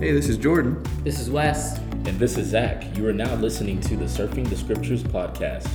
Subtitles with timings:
[0.00, 0.82] Hey, this is Jordan.
[1.04, 1.76] This is Wes.
[1.76, 2.96] And this is Zach.
[2.96, 5.68] You are now listening to the Surfing the Scriptures podcast.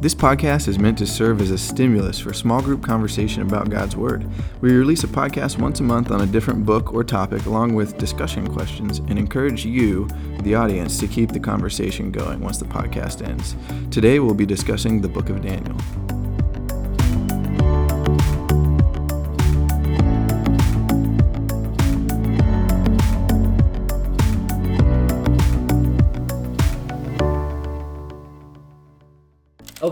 [0.00, 3.96] This podcast is meant to serve as a stimulus for small group conversation about God's
[3.96, 4.24] Word.
[4.60, 7.98] We release a podcast once a month on a different book or topic, along with
[7.98, 10.06] discussion questions, and encourage you,
[10.42, 13.56] the audience, to keep the conversation going once the podcast ends.
[13.90, 15.76] Today, we'll be discussing the book of Daniel.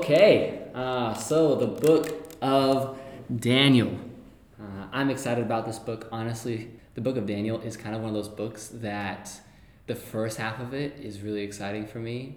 [0.03, 2.99] Okay, uh, so the book of
[3.37, 3.97] Daniel.
[4.61, 6.09] Uh, I'm excited about this book.
[6.11, 9.31] Honestly, the book of Daniel is kind of one of those books that
[9.87, 12.35] the first half of it is really exciting for me,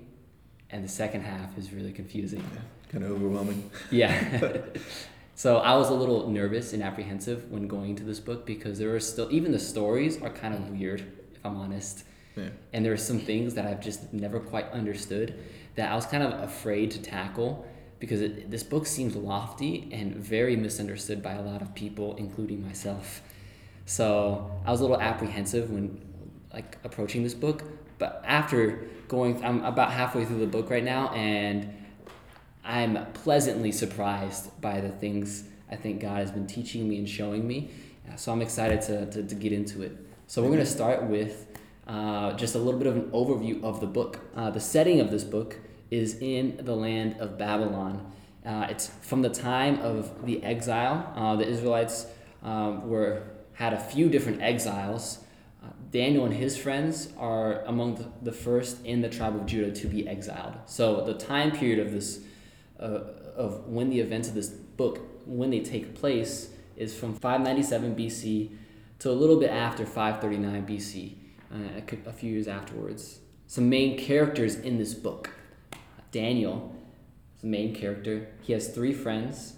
[0.69, 2.43] and the second half is really confusing.
[2.91, 3.71] Kind of overwhelming.
[3.89, 4.61] Yeah.
[5.35, 8.93] so I was a little nervous and apprehensive when going to this book because there
[8.93, 11.01] are still, even the stories are kind of weird,
[11.33, 12.03] if I'm honest.
[12.35, 12.49] Yeah.
[12.73, 15.33] And there are some things that I've just never quite understood
[15.75, 17.65] that I was kind of afraid to tackle
[17.99, 22.65] because it, this book seems lofty and very misunderstood by a lot of people, including
[22.65, 23.21] myself.
[23.85, 26.01] So I was a little apprehensive when
[26.53, 27.63] like approaching this book,
[27.97, 31.73] but after going, I'm about halfway through the book right now, and
[32.63, 37.47] I'm pleasantly surprised by the things I think God has been teaching me and showing
[37.47, 37.71] me.
[38.17, 39.97] So I'm excited to, to, to get into it.
[40.27, 41.47] So we're going to start with
[41.87, 44.19] uh, just a little bit of an overview of the book.
[44.35, 45.57] Uh, the setting of this book
[45.91, 48.11] is in the land of Babylon.
[48.45, 51.11] Uh, it's from the time of the exile.
[51.15, 52.07] Uh, the Israelites
[52.43, 55.19] um, were had a few different exiles.
[55.63, 59.71] Uh, Daniel and his friends are among the, the, first in the tribe of Judah
[59.71, 60.53] to be exiled.
[60.65, 62.19] So the time period of this,
[62.77, 68.51] of when the events of this book, when they take place, is from 597 BC
[68.99, 71.15] to a little bit after 539 BC
[71.55, 73.19] uh, a, a few years afterwards.
[73.47, 75.29] Some main characters in this book.
[76.11, 76.75] Daniel
[77.35, 78.27] is the main character.
[78.41, 79.53] He has three friends.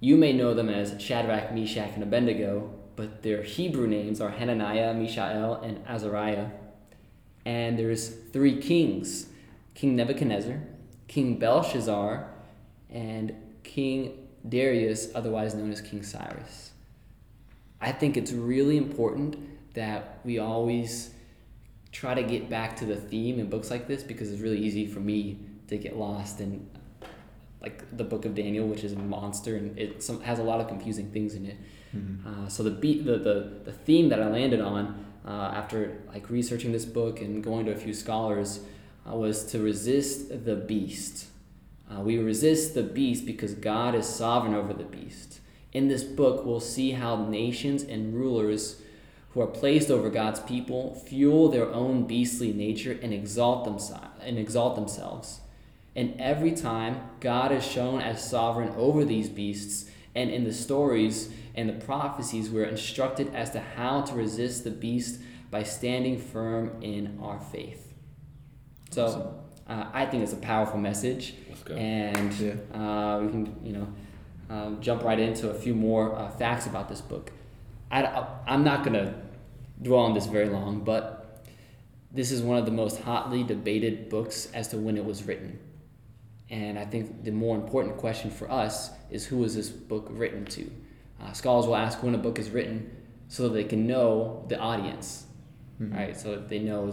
[0.00, 4.94] You may know them as Shadrach, Meshach, and Abednego, but their Hebrew names are Hananiah,
[4.94, 6.48] Mishael, and Azariah.
[7.44, 9.26] And there's three kings
[9.74, 10.60] King Nebuchadnezzar,
[11.08, 12.30] King Belshazzar,
[12.90, 13.34] and
[13.64, 16.70] King Darius, otherwise known as King Cyrus.
[17.80, 19.36] I think it's really important
[19.74, 21.10] that we always
[21.92, 24.86] try to get back to the theme in books like this because it's really easy
[24.86, 26.68] for me to get lost in
[27.60, 30.60] like the book of Daniel, which is a monster and it some, has a lot
[30.60, 31.56] of confusing things in it.
[31.96, 32.44] Mm-hmm.
[32.44, 36.28] Uh, so the, beat, the, the the theme that I landed on uh, after like
[36.28, 38.60] researching this book and going to a few scholars
[39.08, 41.26] uh, was to resist the beast.
[41.90, 45.40] Uh, we resist the beast because God is sovereign over the beast.
[45.72, 48.80] In this book, we'll see how nations and rulers
[49.34, 54.38] who are placed over God's people fuel their own beastly nature and exalt themselves and
[54.38, 55.40] exalt themselves.
[55.96, 61.30] And every time God is shown as sovereign over these beasts, and in the stories
[61.56, 65.20] and the prophecies, we're instructed as to how to resist the beast
[65.50, 67.92] by standing firm in our faith.
[68.90, 71.34] So uh, I think it's a powerful message,
[71.70, 72.52] and yeah.
[72.72, 73.88] uh, we can you know
[74.50, 77.32] um, jump right into a few more uh, facts about this book.
[77.90, 79.14] I, I'm not going to
[79.84, 81.46] dwell on this very long, but
[82.10, 85.58] this is one of the most hotly debated books as to when it was written.
[86.50, 90.44] And I think the more important question for us is who is this book written
[90.46, 90.70] to?
[91.20, 92.90] Uh, scholars will ask when a book is written
[93.28, 95.26] so that they can know the audience,
[95.80, 95.94] mm-hmm.
[95.94, 96.16] right?
[96.16, 96.92] So that they know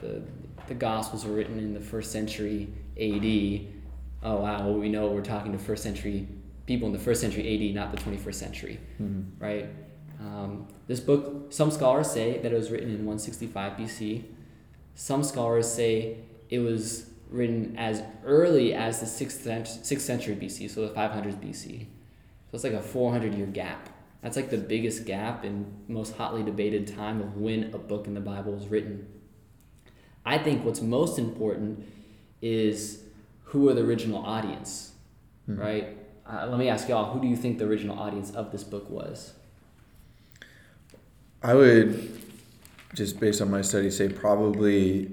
[0.00, 0.22] the,
[0.68, 3.72] the Gospels were written in the first century AD.
[4.22, 6.28] Oh, wow, well, we know we're talking to first century
[6.66, 9.42] people in the first century AD, not the 21st century, mm-hmm.
[9.42, 9.68] right?
[10.20, 14.24] Um, this book, some scholars say that it was written in 165 BC.
[14.94, 16.18] Some scholars say
[16.48, 21.80] it was written as early as the 6th, 6th century BC, so the 500s BC.
[21.80, 23.88] So it's like a 400 year gap.
[24.22, 28.14] That's like the biggest gap and most hotly debated time of when a book in
[28.14, 29.06] the Bible was written.
[30.24, 31.84] I think what's most important
[32.42, 33.02] is
[33.44, 34.92] who are the original audience,
[35.48, 35.60] mm-hmm.
[35.60, 35.98] right?
[36.28, 38.90] Uh, let me ask y'all, who do you think the original audience of this book
[38.90, 39.34] was?
[41.42, 42.12] I would
[42.94, 45.12] just based on my study say probably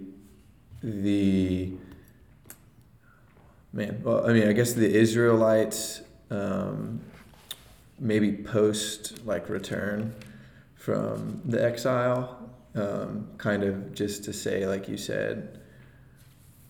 [0.81, 1.71] the
[3.71, 4.01] man.
[4.03, 7.01] Well, I mean, I guess the Israelites um,
[7.99, 10.15] maybe post like return
[10.75, 15.59] from the exile, um, kind of just to say, like you said,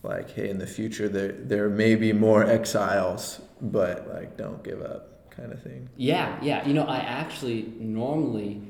[0.02, 4.82] like hey, in the future there there may be more exiles, but like don't give
[4.82, 5.88] up kind of thing.
[5.96, 6.66] Yeah, yeah.
[6.66, 8.60] You know, I actually normally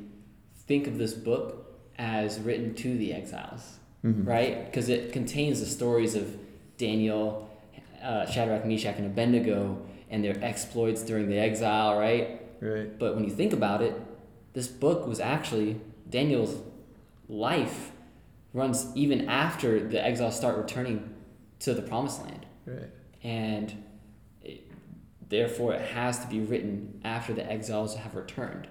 [0.66, 4.26] think of this book as written to the exiles, Mhm.
[4.26, 4.64] right?
[4.66, 6.36] Because it contains the stories of
[6.78, 7.48] Daniel,
[8.02, 9.78] uh, Shadrach, Meshach, and Abednego
[10.10, 12.40] and their exploits during the exile, right?
[12.60, 12.98] Right.
[12.98, 13.94] But when you think about it,
[14.52, 16.56] this book was actually Daniel's
[17.28, 17.92] life
[18.52, 21.10] runs even after the exiles start returning
[21.60, 22.46] to the promised land.
[22.66, 22.90] Right.
[23.22, 23.72] And
[24.42, 24.70] it,
[25.28, 28.68] therefore, it has to be written after the exiles have returned.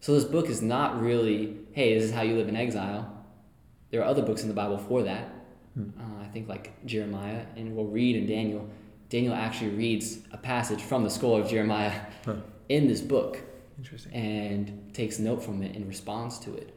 [0.00, 3.12] So this book is not really, hey, this is how you live in exile.
[3.90, 5.28] There are other books in the Bible for that.
[5.74, 5.90] Hmm.
[5.98, 8.68] Uh, I think like Jeremiah, and we'll read in Daniel.
[9.08, 11.92] Daniel actually reads a passage from the scroll of Jeremiah
[12.24, 12.36] Huh.
[12.68, 13.40] in this book
[13.78, 14.12] Interesting.
[14.12, 16.74] and takes note from it in response to it.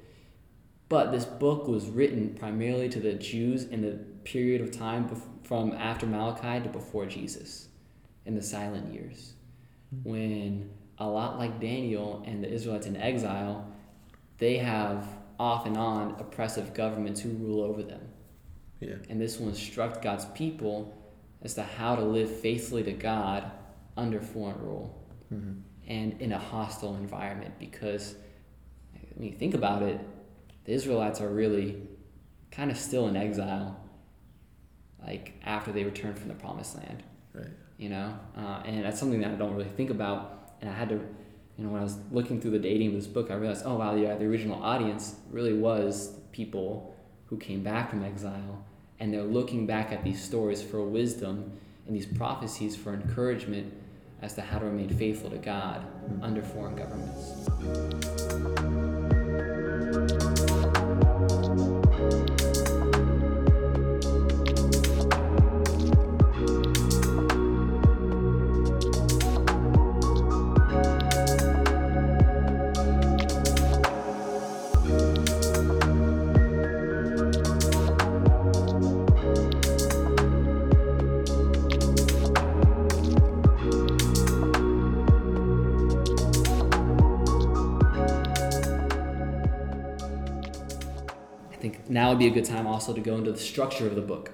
[0.87, 5.21] But this book was written primarily to the Jews in the period of time bef-
[5.45, 7.67] from after Malachi to before Jesus,
[8.25, 9.33] in the silent years,
[10.03, 10.69] when
[11.01, 13.67] a lot like Daniel and the Israelites in exile,
[14.37, 15.07] they have
[15.39, 18.01] off and on oppressive governments who rule over them.
[18.79, 18.95] Yeah.
[19.09, 20.95] And this will instruct God's people
[21.41, 23.49] as to how to live faithfully to God
[23.97, 24.97] under foreign rule
[25.29, 25.53] hmm
[25.87, 28.15] and in a hostile environment because
[29.15, 29.99] when you think about it,
[30.65, 31.81] the Israelites are really
[32.51, 33.75] kind of still in exile,
[35.05, 37.03] like after they return from the promised land,
[37.33, 37.47] Right.
[37.77, 38.17] you know?
[38.37, 40.40] Uh, and that's something that I don't really think about.
[40.61, 43.07] And I had to, you know, when I was looking through the dating of this
[43.07, 46.95] book, I realized, oh, wow, yeah, the original audience really was people
[47.27, 48.63] who came back from exile
[48.99, 51.51] and they're looking back at these stories for wisdom
[51.87, 53.73] and these prophecies for encouragement
[54.21, 55.85] as to how to remain faithful to God
[56.21, 57.41] under foreign governments.
[92.11, 94.31] Would be a good time also to go into the structure of the book.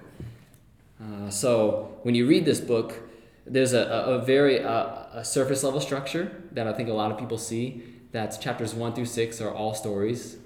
[1.02, 3.00] Uh, so when you read this book,
[3.46, 7.12] there's a, a, a very uh, a surface level structure that I think a lot
[7.12, 7.84] of people see.
[8.12, 10.38] That's chapters one through six are all stories,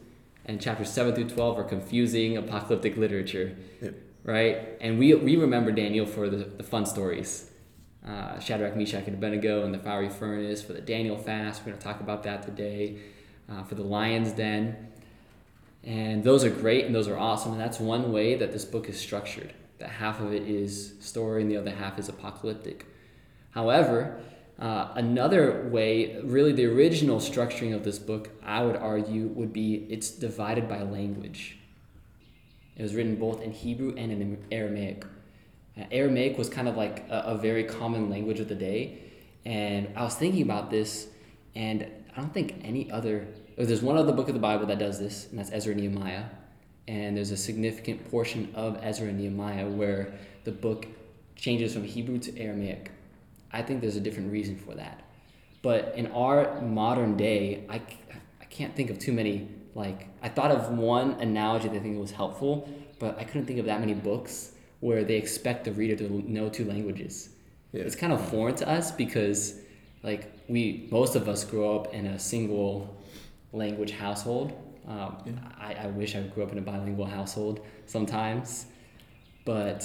[0.45, 3.95] and chapters seven through twelve are confusing apocalyptic literature, Yep.
[4.23, 4.57] right?
[4.81, 7.49] And we we remember Daniel for the, the fun stories,
[8.07, 11.61] uh, Shadrach, Meshach, and Abednego, and the fiery furnace for the Daniel fast.
[11.61, 12.97] We're going to talk about that today.
[13.49, 14.87] Uh, for the lion's den,
[15.83, 17.53] and those are great and those are awesome.
[17.53, 19.53] And that's one way that this book is structured.
[19.79, 22.85] That half of it is story and the other half is apocalyptic.
[23.51, 24.19] However,
[24.59, 29.87] uh, another way, really the original structuring of this book, I would argue, would be
[29.89, 31.57] it's divided by language.
[32.75, 35.03] It was written both in Hebrew and in Aramaic.
[35.75, 38.99] Uh, Aramaic was kind of like a, a very common language of the day.
[39.45, 41.07] And I was thinking about this,
[41.55, 43.27] and I don't think any other.
[43.67, 46.23] There's one other book of the Bible that does this, and that's Ezra and Nehemiah.
[46.87, 50.13] And there's a significant portion of Ezra and Nehemiah where
[50.45, 50.87] the book
[51.35, 52.91] changes from Hebrew to Aramaic.
[53.51, 55.03] I think there's a different reason for that.
[55.61, 57.75] But in our modern day, I,
[58.41, 59.47] I can't think of too many.
[59.75, 62.67] Like, I thought of one analogy that I think was helpful,
[62.99, 66.49] but I couldn't think of that many books where they expect the reader to know
[66.49, 67.29] two languages.
[67.73, 67.83] Yeah.
[67.83, 69.59] It's kind of foreign to us because,
[70.03, 72.97] like, we, most of us grow up in a single
[73.53, 74.53] language household.
[74.87, 75.33] Um, Yeah.
[75.59, 78.65] I, I wish I grew up in a bilingual household sometimes,
[79.45, 79.83] but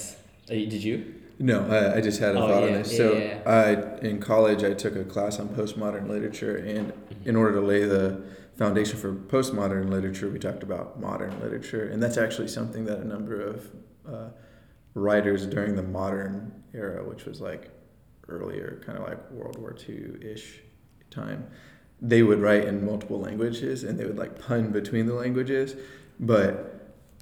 [0.50, 1.14] uh, did you?
[1.38, 2.92] No, I, I just had a Oh, thought on this.
[2.92, 3.42] yeah, so, yeah.
[3.44, 6.92] I in college I took a class on postmodern literature, and
[7.26, 8.22] in order to lay the
[8.56, 13.04] foundation for postmodern literature, we talked about modern literature, and that's actually something that a
[13.04, 13.70] number of
[14.10, 14.28] uh,
[14.94, 17.70] writers during the modern era, which was like
[18.28, 20.60] earlier, kind of like World War II ish
[21.10, 21.46] time,
[22.00, 25.74] they would write in multiple languages, and they would like pun between the languages,
[26.20, 26.72] but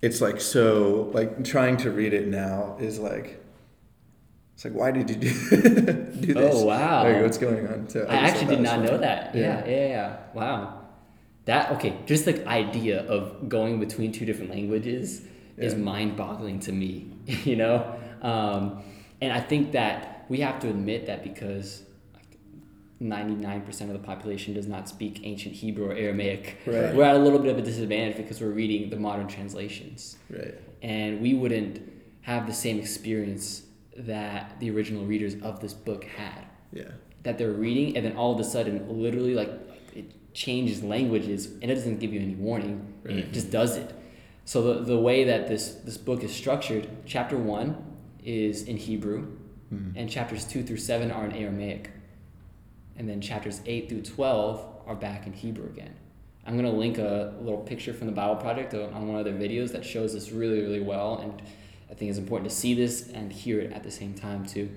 [0.02, 3.40] it's like so like trying to read it now is like
[4.54, 5.30] it's like why did you do,
[6.20, 7.04] do this Oh, wow.
[7.04, 9.34] like what's going on so I thought actually did not know that.
[9.34, 9.40] Yeah.
[9.40, 9.66] Yeah.
[9.66, 10.80] yeah, yeah, Wow.
[11.46, 15.22] That okay, just the idea of going between two different languages
[15.56, 17.96] is mind-boggling to me, you know?
[18.22, 18.82] Um,
[19.20, 21.82] and I think that we have to admit that because
[23.04, 26.58] 99% of the population does not speak ancient Hebrew or Aramaic.
[26.66, 26.94] Right.
[26.94, 30.54] We're at a little bit of a disadvantage because we're reading the modern translations right
[30.82, 31.80] and we wouldn't
[32.22, 33.62] have the same experience
[33.96, 36.84] that the original readers of this book had yeah
[37.22, 39.48] that they're reading, and then all of a sudden, literally, like
[39.94, 42.92] it changes languages, and it doesn't give you any warning.
[43.02, 43.16] Right.
[43.16, 43.94] It just does it.
[44.44, 47.82] So the, the way that this this book is structured, chapter one
[48.22, 49.26] is in Hebrew,
[49.72, 49.92] Mhm.
[49.96, 51.90] and chapters two through seven are in Aramaic,
[52.96, 55.94] and then chapters eight through twelve are back in Hebrew again.
[56.46, 59.72] I'm gonna link a little picture from the Bible Project on one of their videos
[59.72, 61.40] that shows this really really well, and
[61.90, 64.70] I think it's important to see this and hear it at the same time too.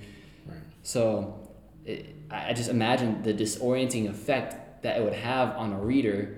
[0.47, 0.57] Right.
[0.83, 1.49] So
[1.85, 6.35] it, I just imagine the disorienting effect that it would have on a reader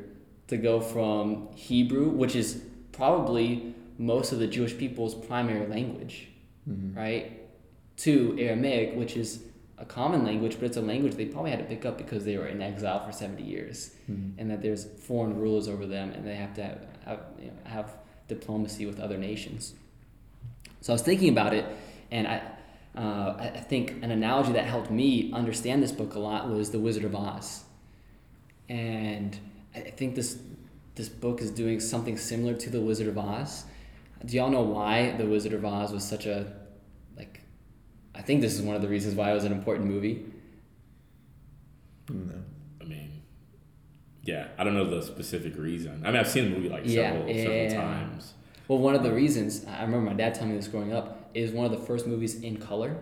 [0.47, 6.27] to go from Hebrew, which is probably most of the Jewish people's primary language,
[6.69, 6.95] Mhm.
[6.95, 7.33] right,
[7.97, 9.43] to Aramaic, which is
[9.79, 12.37] a common language, but it's a language they probably had to pick up because they
[12.37, 14.33] were in exile for 70 years Mhm.
[14.37, 17.53] and that there's foreign rulers over them and they have to have, have, you know,
[17.63, 17.95] have
[18.27, 19.73] diplomacy with other nations.
[20.81, 21.65] So I was thinking about it,
[22.11, 22.41] and I,
[22.95, 26.79] uh, I think an analogy that helped me understand this book a lot was The
[26.79, 27.63] Wizard of Oz.
[28.67, 29.37] And
[29.75, 30.37] I think this,
[30.95, 33.65] this book is doing something similar to The Wizard of Oz.
[34.25, 36.51] Do y'all know why The Wizard of Oz was such a,
[38.19, 40.25] I think this is one of the reasons why it was an important movie.
[42.09, 42.33] No.
[42.81, 43.21] I mean,
[44.23, 46.01] yeah, I don't know the specific reason.
[46.03, 48.33] I mean, I've seen the movie like Yeah, several, yeah, several times.
[48.67, 51.51] Well, one of the reasons I remember my dad telling me this growing up is
[51.51, 52.97] one of the first movies in color,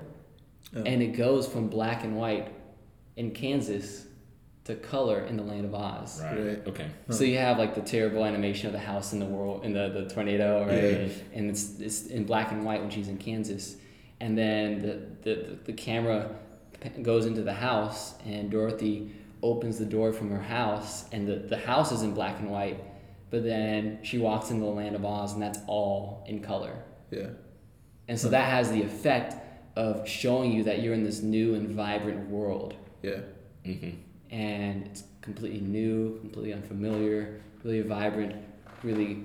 [0.76, 0.84] Oh.
[0.84, 2.52] and it goes from black and white
[3.16, 4.06] in Kansas
[4.66, 6.22] to color in the land of Oz.
[6.22, 6.38] Right.
[6.46, 6.68] Right.
[6.68, 6.88] Okay.
[7.10, 9.88] So you have like the terrible animation of the house in the world in the,
[9.90, 11.08] the tornado, right?
[11.08, 11.14] Yeah.
[11.34, 13.78] And it's, it's in black and white when she's in Kansas,
[14.20, 16.36] and then the the, the camera
[17.02, 19.12] goes into the house, and Dorothy
[19.44, 22.84] opens the door from her house, and the, the house is in black and white,
[23.30, 26.84] but then she walks into the land of Oz, and that's all in color.
[27.12, 27.30] Yeah.
[28.08, 29.36] And so that has the effect
[29.76, 32.76] of showing you that you're in this new and vibrant world.
[33.04, 33.20] Yeah.
[33.66, 33.92] Mm-hmm.
[34.32, 38.36] And it's completely new, completely unfamiliar, really vibrant,
[38.84, 39.24] really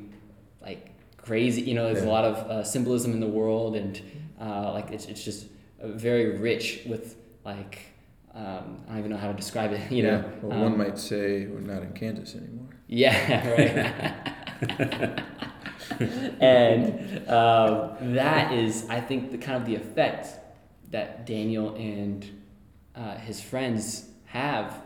[0.60, 1.62] like crazy.
[1.62, 4.00] You know, there's a lot of uh, symbolism in the world, and
[4.42, 5.46] uh, like it's, it's just
[5.82, 7.78] uh, very rich with like,
[8.34, 10.10] um, I don't even know how to describe it, you yeah.
[10.10, 10.32] know.
[10.42, 12.68] Well, Um, one might say we're not in Kansas anymore.
[12.88, 13.14] Yeah,
[14.68, 15.22] right.
[16.40, 20.28] and um, that is, I think, the kind of the effect
[20.90, 22.28] that Daniel and
[22.94, 24.80] uh, his friends have,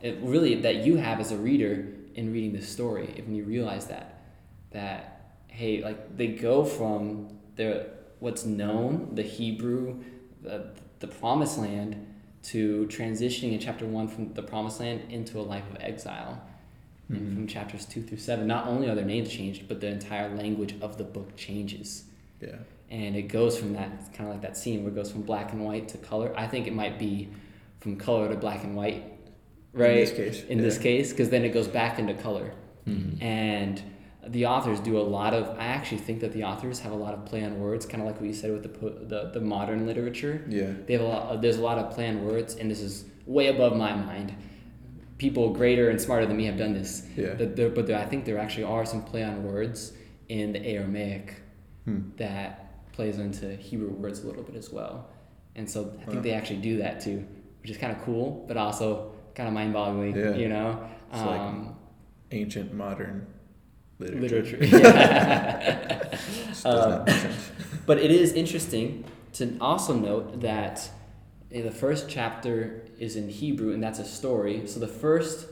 [0.00, 3.12] it really that you have as a reader in reading this story.
[3.16, 4.22] If you realize that,
[4.70, 7.86] that hey, like they go from the
[8.20, 10.02] what's known, the Hebrew,
[10.42, 10.70] the
[11.00, 12.06] the Promised Land,
[12.42, 16.42] to transitioning in chapter one from the Promised Land into a life of exile.
[17.08, 17.34] And Mhm.
[17.34, 20.74] from chapters two through seven, not only are their names changed, but the entire language
[20.80, 22.04] of the book changes.
[22.40, 22.56] Yeah.
[22.90, 25.22] And it goes from that, it's kind of like that scene where it goes from
[25.22, 26.32] black and white to color.
[26.36, 27.28] I think it might be
[27.80, 29.04] from color to black and white,
[29.72, 29.90] right?
[29.90, 30.44] In this case.
[30.44, 32.52] In this case, because then it goes back into color.
[32.86, 33.22] Mm-hmm.
[33.22, 33.82] And
[34.30, 37.14] the authors do a lot of, I actually think that the authors have a lot
[37.14, 39.86] of play on words, kind of like what you said with the, the, the modern
[39.86, 40.44] literature.
[40.48, 40.72] Yeah.
[40.86, 41.40] They have a lot.
[41.42, 44.34] There's a lot of play on words, and this is way above my mind.
[45.18, 47.06] People greater and smarter than me have done this.
[47.16, 47.34] Yeah.
[47.34, 49.92] But there, but there, I think there actually are some play on words
[50.28, 51.34] in the Aramaic
[51.84, 52.10] Hmm.
[52.16, 55.08] that plays into Hebrew words a little bit as well.
[55.56, 56.20] And so I think Wow.
[56.22, 57.24] they actually do that too,
[57.62, 60.14] which is kind of cool, but also kind of mind-boggling.
[60.14, 60.34] Yeah.
[60.34, 60.82] You know.
[61.12, 61.74] It's like Um,
[62.30, 63.26] Ancient modern
[63.98, 64.58] literature.
[64.58, 64.78] literature.
[64.78, 66.18] Yeah.
[66.64, 67.50] Um, not make sense.
[67.86, 70.90] But it is interesting to also note that
[71.52, 74.66] eh, the first chapter is in Hebrew, and that's a story.
[74.66, 75.48] So the first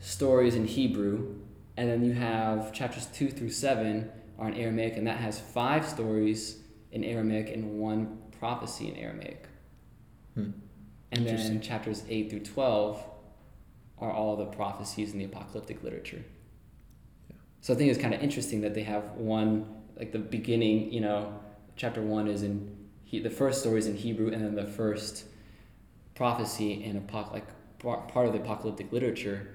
[0.00, 1.36] story is in Hebrew,
[1.76, 5.86] and then you have chapters two through seven are in Aramaic, and that has five
[5.86, 6.58] stories
[6.90, 9.46] in Aramaic and one prophecy in Aramaic.
[10.34, 10.50] Hmm.
[11.12, 13.02] And then chapters eight through twelve
[13.98, 16.24] are all the prophecies in the apocalyptic literature.
[17.60, 17.66] Yeah.
[17.66, 20.92] So I think it's kind of interesting that they have one like the beginning.
[20.92, 21.40] You know,
[21.76, 25.24] chapter one is in he, the first story is in Hebrew, and then the first
[26.14, 27.46] prophecy in apoc- like
[27.78, 29.48] part of the apocalyptic literature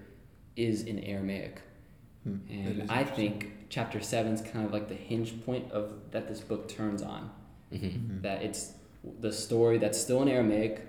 [0.55, 1.61] is in Aramaic.
[2.23, 2.37] Hmm.
[2.49, 6.41] And I think chapter seven is kind of like the hinge point of that this
[6.41, 7.29] book turns on.
[7.73, 7.85] Mm-hmm.
[7.87, 8.21] Mhm.
[8.21, 8.73] That it's
[9.19, 10.81] the story that's still in Aramaic,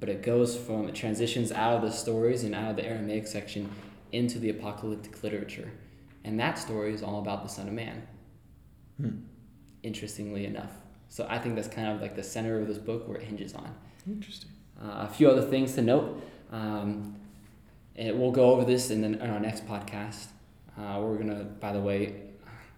[0.00, 3.26] but it goes from it transitions out of the stories and out of the Aramaic
[3.26, 3.70] section
[4.12, 5.70] into the apocalyptic literature,
[6.24, 8.06] and that story is all about the Son of Man.
[9.00, 9.10] Hmm.
[9.82, 10.70] Interestingly enough,
[11.08, 13.54] so I think that's kind of like the center of this book where it hinges
[13.54, 13.74] on.
[14.06, 14.50] Interesting.
[14.80, 16.22] Uh, a few other things to note.
[16.52, 17.16] Um,
[17.96, 20.26] and we'll go over this in, the, in our next podcast.
[20.78, 22.14] Uh, we're gonna, by the way,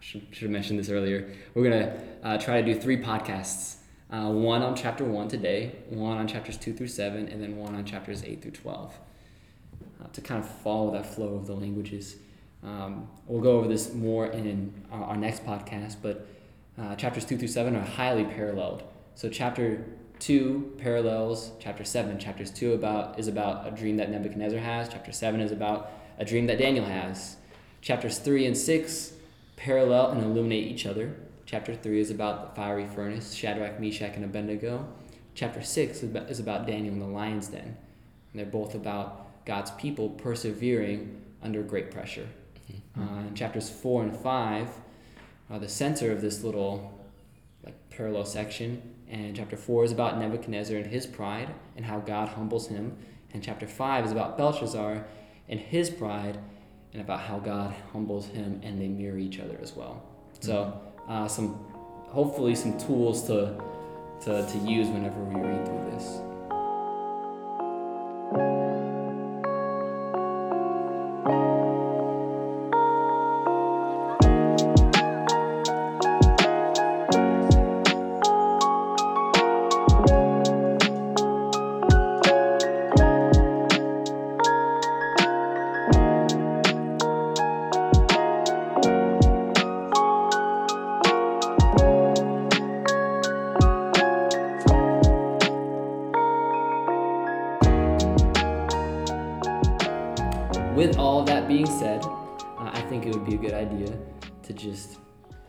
[0.01, 1.33] should should have mentioned this earlier.
[1.55, 3.77] We're gonna uh, try to do three podcasts
[4.11, 7.75] Uh, one on chapter 1 today, one on chapters 2 through 7, and then one
[7.75, 8.95] on chapters 8 through 12
[10.01, 12.17] uh, to kind of follow that flow of the languages.
[12.65, 16.27] Um, we'll go over this more in our, our next podcast, but
[16.81, 18.83] uh, chapters 2 through 7 are highly paralleled.
[19.15, 19.85] So, chapter
[20.21, 22.19] 2 parallels chapter 7.
[22.19, 26.25] Chapters 2 about is about a dream that Nebuchadnezzar has, chapter 7 is about a
[26.25, 27.37] dream that Daniel has.
[27.81, 29.13] Chapters 3 and 6
[29.57, 31.15] parallel and illuminate each other.
[31.47, 34.87] Chapter 3 is about the fiery furnace, Shadrach, Meshach, and Abednego.
[35.35, 37.63] Chapter 6 is about, Daniel in the lion's den.
[37.63, 37.77] And
[38.33, 42.29] they're both about God's people persevering under great pressure.
[42.99, 44.69] Uh, in chapters 4 and 5
[45.51, 46.93] are the center of this little
[47.65, 48.95] like parallel section.
[49.09, 52.97] And chapter 4 is about Nebuchadnezzar and his pride and how God humbles him.
[53.33, 55.05] And chapter 5 is about Belshazzar
[55.49, 56.39] and his pride
[56.93, 60.03] and about how God humbles him and they mirror each other as well.
[60.41, 61.55] So, uh, some
[62.09, 63.61] hopefully some tools to,
[64.23, 66.21] to, to use whenever we read through this.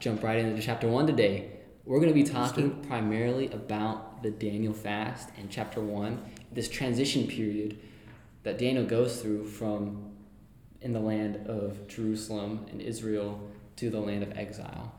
[0.06, 1.50] Jump right into chapter one today.
[1.84, 6.22] We're going to be talking primarily about the Daniel fast and chapter one,
[6.52, 7.80] this transition period
[8.44, 10.12] that Daniel goes through from
[10.82, 13.42] in the land of Jerusalem and Israel
[13.78, 14.94] to the land of exile.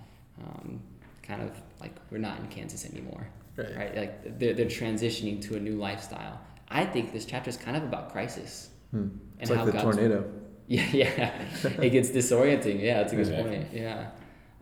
[0.45, 0.83] Um,
[1.23, 3.77] kind of like we're not in Kansas anymore, Right.
[3.77, 3.97] right?
[3.97, 6.41] Like they're, they're transitioning to a new lifestyle.
[6.69, 8.71] I think this chapter is kind of about crisis.
[8.91, 9.07] Hmm.
[9.39, 10.25] It's And like how the God's- tornado.
[10.69, 11.43] Yeah, yeah.
[11.81, 12.83] it gets disorienting.
[12.83, 13.57] Yeah, that's a good Exactly.
[13.59, 13.69] point.
[13.73, 14.09] Yeah.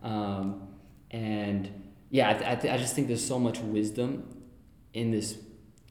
[0.05, 0.67] Um,
[1.11, 1.69] and
[2.11, 4.23] yeah, I, th- I, th- I just think there's so much wisdom
[4.93, 5.37] in this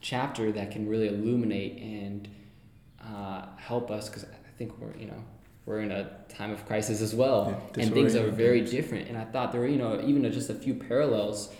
[0.00, 2.28] chapter that can really illuminate and
[3.04, 5.22] uh, help us because I think we're, you know,
[5.66, 7.60] we're in a time of crisis as well.
[7.76, 9.08] Yeah, and things are very different.
[9.08, 11.52] And I thought there were, you know, even just a few parallels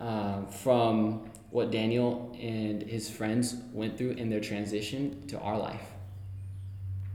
[0.00, 5.86] uh, from what Daniel and his friends went through in their transition to our life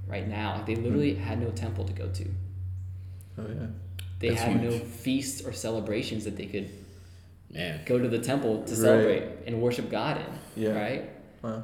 [0.08, 0.54] right now.
[0.56, 1.24] Like they literally Hmm.
[1.24, 2.26] had no temple to go to.
[3.38, 3.68] Oh yeah.
[4.20, 6.70] They That's had no feasts or celebrations that they could
[7.52, 8.78] Man, go to the temple to Right.
[8.78, 10.64] celebrate and worship God in.
[10.64, 10.72] Yeah.
[10.80, 11.10] Right?
[11.42, 11.64] Wow.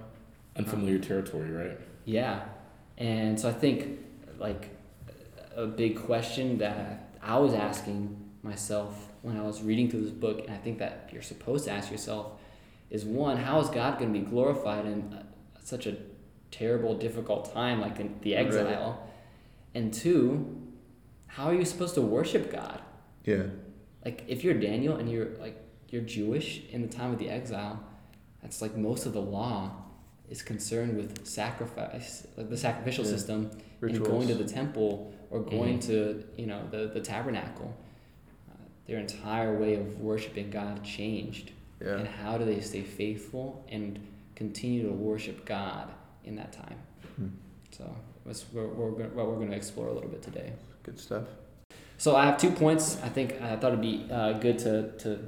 [0.58, 1.78] unfamiliar territory, right?
[2.06, 2.40] Yeah.
[2.98, 4.00] And so I think
[4.40, 4.70] like
[5.56, 10.40] a big question that I was asking myself when I was reading through this book,
[10.46, 12.34] and I think that you're supposed to ask yourself,
[12.90, 15.24] is one, how is God going to be glorified in uh,
[15.64, 15.98] such a
[16.52, 18.46] terrible, difficult time like in the Right.
[18.46, 19.08] exile?
[19.74, 20.56] And two,
[21.36, 22.82] how are you supposed to worship God?
[23.26, 23.44] Yeah.
[24.04, 25.58] Like if you're Daniel and you're like
[25.90, 27.80] you're Jewish in the time of the exile,
[28.42, 29.72] that's like most of the law
[30.30, 33.12] is concerned with sacrifice, like the sacrificial Yeah.
[33.12, 34.08] system, Rituals.
[34.08, 37.76] and going to the temple or going to you know the the tabernacle.
[38.50, 38.54] Uh,
[38.88, 41.52] their entire way of worshiping God changed.
[41.82, 41.98] Yeah.
[41.98, 44.00] And how do they stay faithful and
[44.36, 45.92] continue to worship God
[46.24, 46.78] in that time?
[47.18, 47.28] Hmm.
[47.72, 50.54] So that's what we're, what we're going to explore a little bit today.
[50.84, 51.24] Good stuff.
[51.98, 52.98] So I have two points.
[53.04, 55.20] I think I thought it'd be uh, good to, to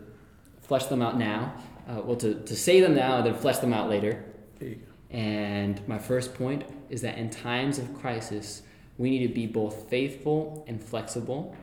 [0.61, 1.53] flesh them out now.
[1.87, 4.23] Uh, well, to, to say them now and then flesh them out later.
[4.59, 4.81] There you go.
[5.09, 8.63] And my first point is that in times of crisis,
[8.97, 11.55] we need to be both faithful and flexible.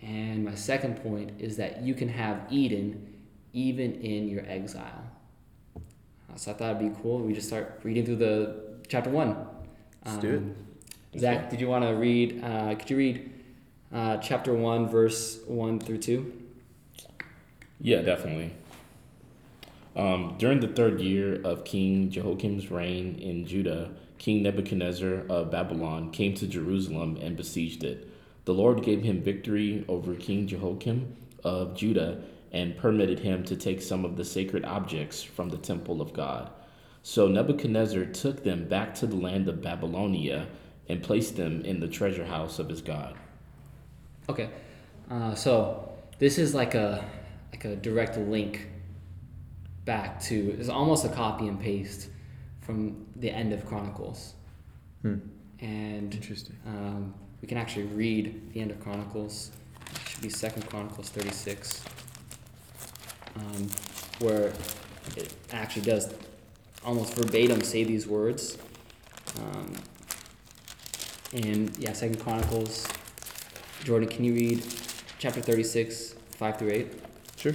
[0.00, 3.14] And my second point is that you can have Eden
[3.52, 5.04] even in your exile.
[5.76, 7.18] Uh, so I thought it'd be cool.
[7.18, 9.36] We just start reading through the chapter one.
[10.04, 10.38] Let's do it.
[10.38, 10.54] Um,
[11.18, 12.42] Zach, did you want to read?
[12.42, 13.30] Uh, could you read
[13.92, 16.32] uh, chapter one, verse one through two?
[17.80, 18.52] Yeah, definitely.
[19.96, 26.10] Um, during the third year of King Jehoiakim's reign in Judah, King Nebuchadnezzar of Babylon
[26.10, 28.08] came to Jerusalem and besieged it.
[28.44, 32.22] The Lord gave him victory over King Jehoiakim of Judah
[32.52, 36.50] and permitted him to take some of the sacred objects from the temple of God.
[37.02, 40.46] So Nebuchadnezzar took them back to the land of Babylonia
[40.88, 43.14] and placed them in the treasure house of his God.
[44.28, 44.50] Okay,
[45.10, 47.04] uh, so this is like a
[47.52, 48.66] like a direct link
[49.86, 52.10] back to it's almost a copy and paste
[52.60, 54.34] from the end of Chronicles,
[55.00, 55.14] Hmm.
[55.60, 56.56] and Interesting.
[56.66, 59.50] um, we can actually read the end of Chronicles.
[59.90, 61.82] It should be Second Chronicles thirty six.
[63.36, 63.68] um,
[64.18, 64.52] where
[65.16, 66.12] it actually does
[66.84, 68.58] almost verbatim say these words.
[69.38, 69.74] Um,
[71.32, 72.86] and yeah, Second Chronicles.
[73.84, 74.64] Jordan, can you read
[75.18, 76.92] chapter thirty-six, five through eight?
[77.36, 77.54] Sure.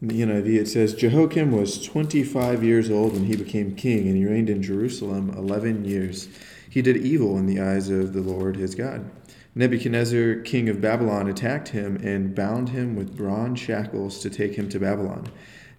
[0.00, 4.16] In the NIV, it says Jehoiakim was 25 years old when he became king, and
[4.16, 6.28] he reigned in Jerusalem 11 years.
[6.70, 9.10] He did evil in the eyes of the Lord his God.
[9.56, 14.68] Nebuchadnezzar, king of Babylon, attacked him and bound him with bronze shackles to take him
[14.68, 15.26] to Babylon.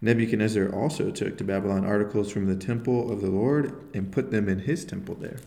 [0.01, 4.47] Nebuchadnezzar also took to Babylon articles from the temple of the Lord and put them
[4.47, 5.39] in his temple there.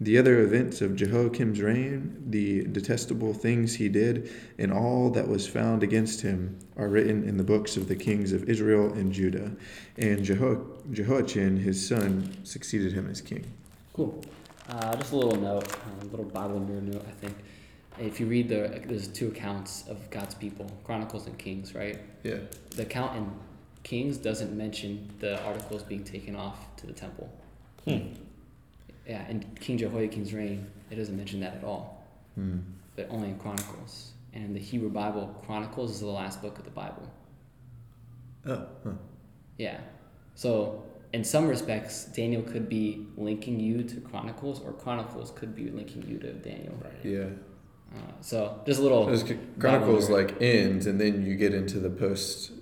[0.00, 5.48] The other events of Jehoiakim's reign, the detestable things he did, and all that was
[5.48, 9.50] found against him are written in the books of the kings of Israel and Judah.
[9.96, 13.44] And Jeho- Jehoiachin, his son, succeeded him as king.
[13.92, 14.22] Cool.
[14.68, 15.66] Uh, just a little note,
[16.02, 17.36] a little Bible nerd note, I think.
[17.98, 21.98] If you read the, there's two accounts of God's people, Chronicles and Kings, right?
[22.22, 22.38] Yeah.
[22.76, 23.32] The account in
[23.88, 27.32] Kings doesn't mention the articles being taken off to the temple.
[27.86, 28.08] Hmm.
[29.08, 32.58] Yeah, in King Jehoiakim's reign, it doesn't mention that at all, Hmm.
[32.96, 34.12] but only in Chronicles.
[34.34, 37.08] And in the Hebrew Bible, Chronicles is the last book of the Bible.
[38.44, 38.90] Oh, huh.
[39.56, 39.80] Yeah.
[40.34, 45.70] So, in some respects, Daniel could be linking you to Chronicles, or Chronicles could be
[45.70, 46.74] linking you to Daniel.
[46.84, 46.92] Right.
[47.04, 47.24] yeah.
[47.96, 49.06] Uh, so, just a little.
[49.58, 52.52] Chronicles like ends, and then you get into the post.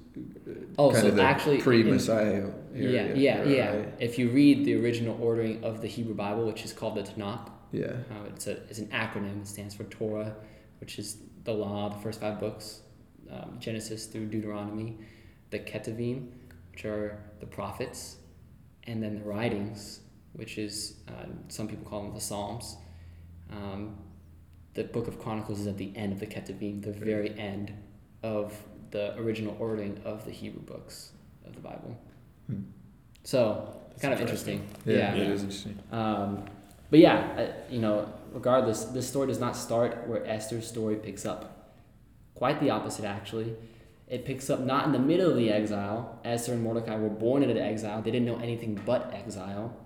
[0.79, 2.50] Oh, kind so of the actually, pre-Messiah.
[2.74, 3.85] Yeah, yeah, yeah.
[3.98, 7.50] If you read the original ordering of the Hebrew Bible, which is called the Tanakh,
[7.72, 7.87] Yeah.
[8.11, 9.42] uh, it's, a, it's an acronym.
[9.42, 10.35] It stands for Torah,
[10.81, 12.81] which is the law, the first five books,
[13.31, 14.98] um, Genesis through Deuteronomy,
[15.50, 16.29] the Ketuvim,
[16.72, 18.16] which are the prophets,
[18.85, 20.00] and then the writings,
[20.35, 22.76] which is uh, some people call them the Psalms.
[23.50, 23.96] Um,
[24.74, 27.72] the book of Chronicles is at the end of the Ketuvim, the very end
[28.22, 28.52] of
[28.96, 31.11] the original ordering of the Hebrew books
[31.46, 31.96] of the Bible.
[32.46, 32.62] Hmm.
[33.24, 34.61] So, That's kind of interesting.
[34.61, 34.92] interesting.
[34.94, 35.22] Yeah, Yeah.
[35.22, 35.78] it is interesting.
[35.92, 36.44] Um,
[36.90, 37.18] but yeah,
[37.68, 41.40] I, you know, regardless, this story does not start where Esther's story picks up.
[42.35, 43.54] Quite the opposite, actually.
[44.09, 46.20] It picks up not in the middle of the exile.
[46.24, 48.00] Esther and Mordecai were born into the exile.
[48.02, 49.76] They didn't know anything but exile.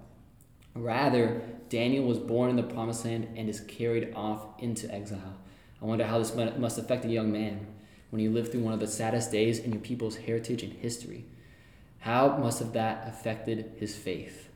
[0.74, 5.34] Rather, Daniel was born in the promised land and is carried off into exile.
[5.80, 7.66] I wonder how this must affect a young man
[8.10, 11.24] when you live through one of the saddest days in your people's heritage and history.
[12.00, 14.48] How must have that affected his faith?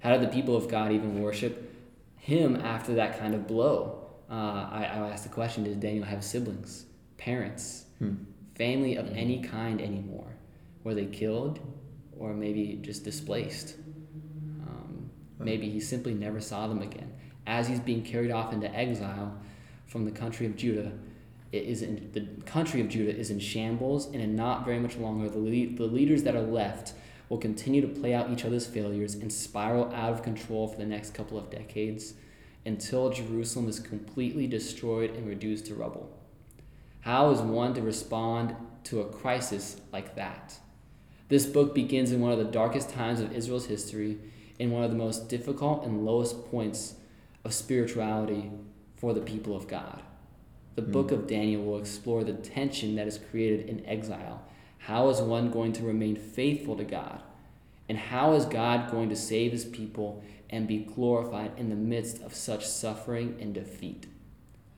[0.00, 1.74] How did the people of God even worship
[2.16, 4.06] him after that kind of blow?
[4.30, 4.34] Uh,
[4.70, 6.86] I, I asked the question Does Daniel have siblings,
[7.18, 8.14] parents, Hmm.
[8.54, 10.36] family of any kind anymore?
[10.84, 11.60] Were they killed
[12.18, 13.76] or maybe just displaced?
[14.66, 17.12] Um, maybe he simply never saw them again.
[17.46, 19.36] As he's being carried off into exile
[19.86, 20.92] from the country of Judah,
[21.52, 24.96] it is in, the country of Judah is in shambles, and in not very much
[24.96, 26.94] longer, the, le- the leaders that are left
[27.28, 30.86] will continue to play out each other's failures and spiral out of control for the
[30.86, 32.14] next couple of decades
[32.66, 36.10] until Jerusalem is completely destroyed and reduced to rubble.
[37.00, 40.58] How is one to respond to a crisis like that?
[41.28, 44.18] This book begins in one of the darkest times of Israel's history,
[44.58, 46.96] in one of the most difficult and lowest points
[47.44, 48.50] of spirituality
[48.96, 50.02] for the people of God.
[50.76, 50.92] The Hmm.
[50.92, 54.42] book of Daniel will explore the tension that is created in exile.
[54.78, 57.22] How is one going to remain faithful to God?
[57.88, 62.22] And how is God going to save his people and be glorified in the midst
[62.22, 64.06] of such suffering and defeat?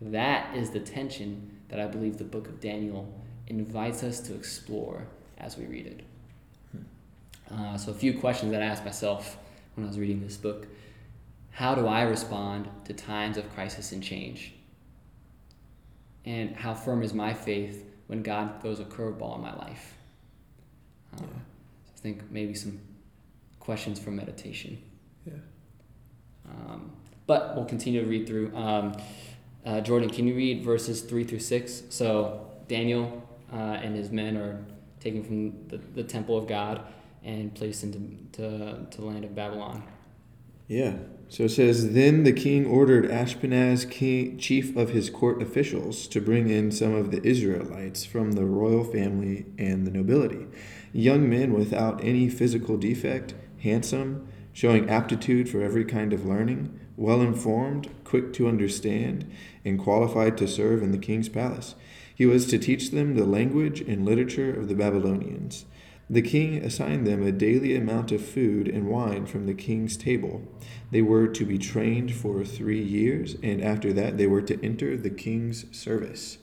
[0.01, 3.13] That is the tension that I believe the book of Daniel
[3.47, 5.07] invites us to explore
[5.39, 6.03] as we read it.
[7.51, 9.37] Uh, so, a few questions that I asked myself
[9.75, 10.67] when I was reading this book
[11.51, 14.55] How do I respond to times of crisis and change?
[16.25, 19.95] And how firm is my faith when God throws a curveball in my life?
[21.15, 21.39] Uh, Yeah.
[21.97, 22.81] I think maybe some
[23.61, 24.83] questions for meditation.
[25.25, 25.35] Yeah.
[26.49, 26.93] Um,
[27.27, 28.55] but we'll continue to read through.
[28.57, 28.97] Um,
[29.65, 31.83] uh, Jordan, can you read verses 3 through 6?
[31.91, 34.65] So Daniel uh, and his men are
[34.99, 36.83] taken from the, the temple of God
[37.23, 38.01] and placed into
[38.33, 39.85] to, to the land of Babylon.
[40.73, 40.95] Yeah.
[41.29, 46.19] So it says, Then the king ordered Ashpenaz, king, chief of his court officials, to
[46.19, 50.47] bring in some of the Israelites from the royal family and the nobility,
[50.91, 57.21] young men without any physical defect, handsome, showing aptitude for every kind of learning, well
[57.21, 59.31] informed, quick to understand,
[59.67, 61.75] and qualified to serve in the king's palace.
[62.15, 65.67] He was to teach them the language and literature of the Babylonians.
[66.13, 70.43] The king assigned them a daily amount of food and wine from the king's table.
[70.91, 74.95] They were to be trained for three years, and after that, they were to enter
[74.95, 76.37] the king's service.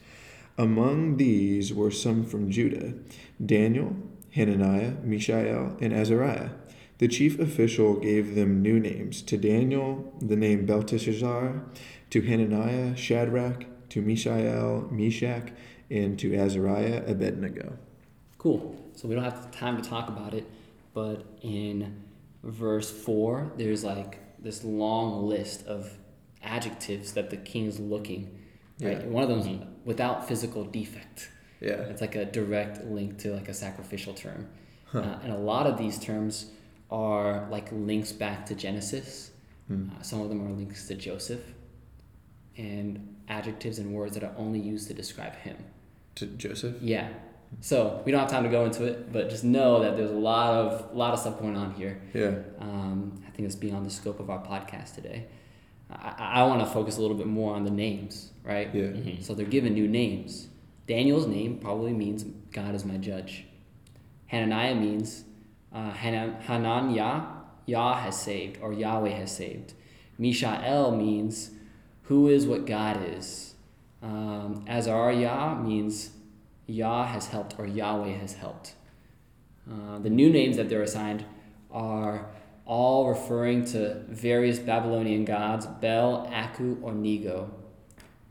[0.58, 2.96] Among these were some from Judah
[3.46, 3.96] Daniel,
[4.32, 6.50] Hananiah, Mishael, and Azariah.
[6.98, 11.62] The chief official gave them new names to Daniel, the name Belteshazzar,
[12.10, 15.50] to Hananiah, Shadrach, to Mishael, Meshach,
[15.92, 17.78] and to Azariah, Abednego.
[18.40, 18.89] Cool.
[19.00, 20.46] So we don't have time to talk about it,
[20.94, 22.04] but in
[22.44, 25.90] verse 4, there's like this long list of
[26.44, 28.38] adjectives that the king is looking.
[28.82, 29.00] Right?
[29.00, 29.08] Yeah.
[29.08, 31.30] One of them is without physical defect.
[31.62, 31.76] Yeah.
[31.84, 34.50] It's like a direct link to like a sacrificial term.
[34.88, 35.00] Huh.
[35.00, 36.48] Uh, and a lot of these terms
[36.92, 39.32] are like links back to Genesis.
[39.68, 39.92] Hmm.
[39.98, 41.46] Uh, some of them are links to Joseph.
[42.58, 45.56] And adjectives and words that are only used to describe him.
[46.16, 46.82] To Joseph?
[46.82, 47.08] Yeah.
[47.62, 50.14] So we don't have time to go into it, but just know that there's a
[50.14, 52.02] lot of lot of stuff going on here.
[52.14, 52.36] Yeah.
[52.60, 55.28] Um, I think it's beyond the scope of our podcast today.
[55.90, 58.74] I, I, I want to focus a little bit more on the names, right?
[58.74, 58.84] Yeah.
[58.84, 59.24] Mhm.
[59.24, 60.48] So they're given new names.
[60.88, 63.46] Daniel's name probably means God is my judge.
[64.28, 65.24] Hananiah means
[65.74, 67.26] uh, Hanan, Hanan Yah,
[67.66, 69.74] Yah has saved, or Yahweh has saved.
[70.18, 71.52] Mishael means
[72.04, 73.54] who is what God is.
[74.02, 76.12] Um, Azariah means
[76.70, 78.74] Yah has helped, or Yahweh has helped.
[79.70, 81.26] Uh, the new names that they're assigned
[81.72, 82.26] are
[82.66, 87.52] all referring to various Babylonian gods Bel, Aku, or Nego.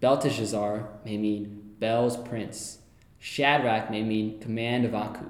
[0.01, 2.79] Belteshazzar may mean Bel's prince.
[3.19, 5.27] Shadrach may mean command of Aku,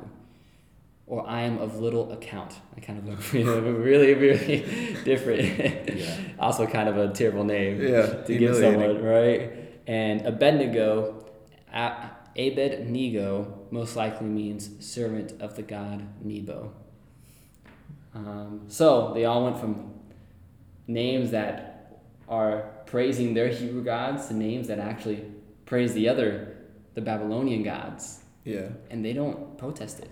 [1.06, 2.54] or I am of little account.
[2.76, 5.96] I kind of look really, really different.
[5.96, 6.16] Yeah.
[6.38, 9.52] also, kind of a terrible name Yeah, to give someone, right?
[9.86, 11.24] And Abednego,
[12.38, 16.72] A- Abed-Nego, most likely means servant of the god Nebo.
[18.14, 19.92] Um, so they all went from
[20.86, 25.24] names that are praising their Hebrew gods to names that actually
[25.66, 26.56] praise the other,
[26.94, 28.68] the Babylonian gods, Yeah.
[28.90, 30.10] and they don't protest it,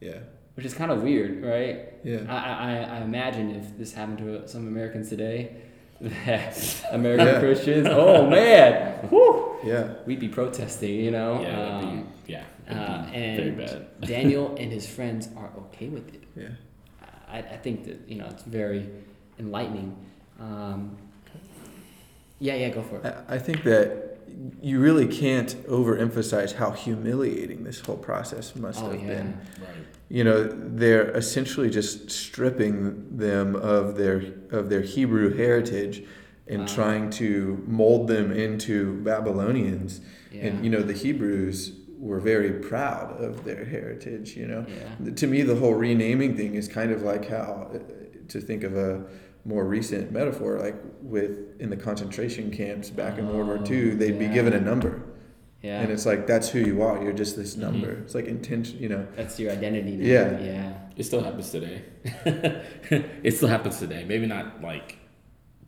[0.00, 0.18] Yeah.
[0.54, 1.92] which is kind of weird, right?
[2.04, 2.24] Yeah.
[2.28, 5.56] I, I, I imagine if this happened to some Americans today,
[6.92, 7.40] American Yeah.
[7.40, 9.94] Christians, oh man, whew, Yeah.
[10.06, 11.40] we'd be protesting, you know.
[11.40, 14.00] Yeah, it'd be, Um, yeah, uh, and very bad.
[14.00, 16.22] Daniel and his friends are okay with it.
[16.36, 16.48] Yeah.
[17.28, 18.86] I, I think that you know it's very
[19.38, 19.96] enlightening.
[20.38, 20.96] Um,
[22.38, 23.04] yeah, yeah, go for it.
[23.28, 24.13] I I think that
[24.62, 29.38] you really can't overemphasize how humiliating this whole process must Oh have yeah, been.
[29.60, 29.68] Right.
[30.08, 36.04] You know, they're essentially just stripping them of their of their Hebrew heritage
[36.46, 36.66] and Wow.
[36.74, 40.00] trying to mold them into Babylonians.
[40.32, 44.66] yeah, And you know, the Hebrews were very proud of their heritage, you know.
[44.68, 47.78] yeah, To me, the whole renaming thing is kind of like how, uh,
[48.28, 49.04] to think of a
[49.44, 53.90] more recent metaphor, like with in the concentration camps back in World War Oh, II,
[53.90, 55.02] they'd be given a number,
[55.62, 55.80] yeah.
[55.80, 57.02] and it's like that's who you are.
[57.02, 57.58] You're just this Mhm.
[57.60, 57.90] number.
[58.04, 59.06] It's like intention, you know.
[59.16, 59.96] That's your identity.
[59.96, 60.06] Now.
[60.06, 60.40] Yeah.
[60.40, 61.82] yeah, It still happens today.
[63.22, 64.04] it still happens today.
[64.06, 64.98] Maybe not like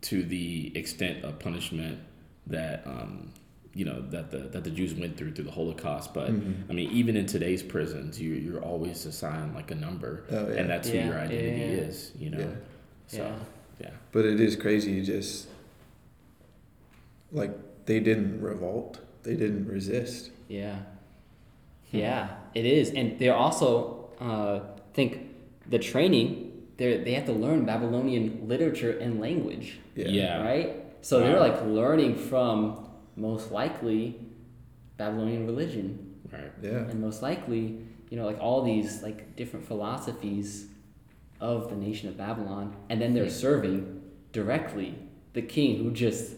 [0.01, 1.99] to the extent of punishment
[2.47, 3.31] that um,
[3.73, 6.13] you know that the that the Jews went through through the Holocaust.
[6.13, 6.53] But Mhm.
[6.69, 10.55] I mean, even in today's prisons, you you're always assigned like a number, Oh, yeah.
[10.61, 11.87] and that's who your identity yeah.
[11.89, 12.11] is.
[12.17, 12.39] You know.
[12.39, 12.47] Yeah.
[13.07, 13.31] So
[13.79, 13.87] Yeah.
[13.87, 13.93] yeah.
[14.11, 14.91] But it is crazy.
[14.91, 15.47] You just
[17.31, 17.51] like
[17.85, 18.99] they didn't revolt.
[19.23, 20.31] They didn't resist.
[20.47, 20.79] yeah,
[21.91, 21.97] Hmm.
[21.97, 22.29] yeah.
[22.55, 24.59] It is, and they're also uh,
[24.93, 25.19] think
[25.69, 26.51] the training.
[26.77, 29.79] They they have to learn Babylonian literature and language.
[29.95, 30.07] Yeah.
[30.07, 30.43] Yeah.
[30.43, 30.69] right?
[31.01, 34.15] So they're like learning from most likely
[34.97, 36.51] Babylonian religion, Right.
[36.61, 36.89] Yeah.
[36.89, 40.67] and most likely, you know, like all these like different philosophies
[41.39, 43.29] of the nation of Babylon, and then they're Hmm.
[43.29, 44.95] serving directly
[45.33, 46.35] the king who just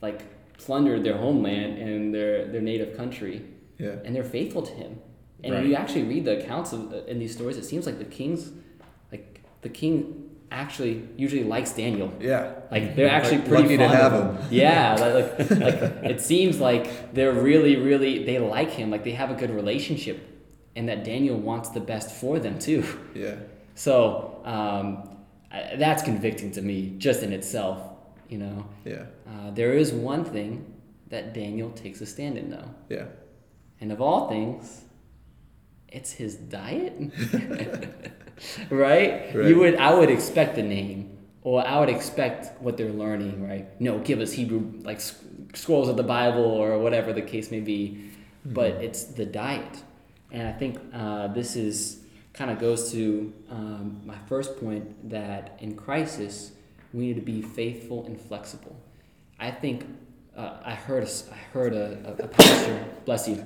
[0.00, 0.22] like
[0.58, 3.42] plundered their homeland and their their native country,
[3.78, 3.96] Yeah.
[4.04, 4.98] and they're faithful to him.
[5.42, 5.60] And Right.
[5.62, 8.52] when you actually read the accounts of in these stories, it seems like the king's
[9.12, 12.10] like the king actually usually likes Daniel.
[12.20, 12.52] Yeah.
[12.70, 14.48] Like they're actually Like, pretty lucky to have of him.
[14.50, 18.90] Yeah, like, like like it seems like they're really really they like him.
[18.90, 20.18] Like they have a good relationship,
[20.76, 22.82] and that Daniel wants the best for them too.
[23.14, 23.36] Yeah.
[23.84, 25.08] So um,
[25.50, 27.78] I- that's convicting to me just in itself.
[28.28, 29.04] You know, Yeah.
[29.26, 30.66] uh, there is one thing
[31.08, 33.06] that Daniel takes a stand in though, Yeah.
[33.80, 34.84] and of all things,
[35.88, 36.92] it's his diet.
[37.32, 37.88] right?
[39.34, 39.34] Right.
[39.48, 43.66] You would I would expect the name or I would expect what they're learning, right?
[43.80, 45.00] No, give us Hebrew like
[45.54, 48.10] scrolls of the Bible or whatever the case may be,
[48.44, 49.82] but it's the diet,
[50.32, 51.99] and I think uh, this is
[52.32, 56.52] kind of goes to um, my first point that in crisis
[56.92, 58.76] we need to be faithful and flexible.
[59.38, 59.86] I think
[60.36, 62.84] uh, I heard a, I heard a, a, a pastor.
[63.04, 63.44] Bless you.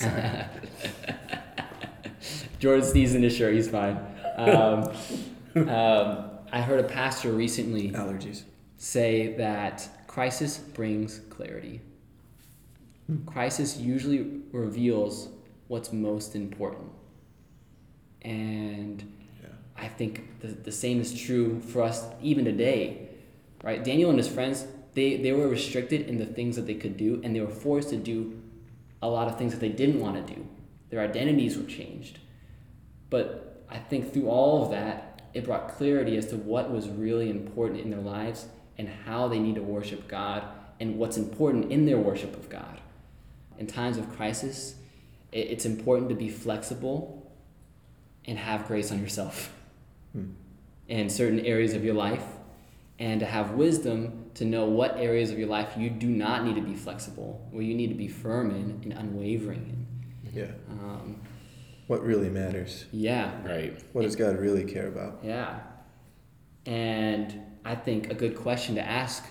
[2.58, 3.54] Jordan sneezed in his shirt.
[3.54, 3.98] He's fine.
[4.36, 4.92] Um,
[5.56, 8.42] um, I heard a pastor recently Allergies.
[8.76, 11.80] say that crisis brings clarity.
[13.26, 15.28] Crisis usually reveals
[15.68, 16.90] what's most important.
[18.22, 19.02] And
[19.42, 19.48] Yeah.
[19.76, 23.08] I think the, the same is true for us even today,
[23.62, 23.82] right?
[23.82, 27.20] Daniel and his friends, they, they were restricted in the things that they could do,
[27.24, 28.40] and they were forced to do
[29.00, 30.46] a lot of things that they didn't want to do.
[30.90, 32.18] Their identities were changed.
[33.10, 37.30] But I think through all of that, it brought clarity as to what was really
[37.30, 38.46] important in their lives
[38.78, 40.44] and how they need to worship God
[40.78, 42.80] and what's important in their worship of God.
[43.58, 44.74] In times of crisis,
[45.30, 47.21] it's important to be flexible
[48.26, 49.52] and have grace on yourself
[50.12, 50.32] Hmm.
[50.88, 52.24] in certain areas of your life
[52.98, 56.54] and to have wisdom to know what areas of your life you do not need
[56.56, 59.86] to be flexible, where you need to be firm in and unwavering
[60.32, 60.52] Yeah.
[60.70, 61.20] Um,
[61.88, 62.86] What really matters?
[62.92, 63.82] yeah, Right.
[63.92, 65.20] What does God really care about?
[65.24, 65.60] yeah.
[66.66, 69.24] And I think a good question to ask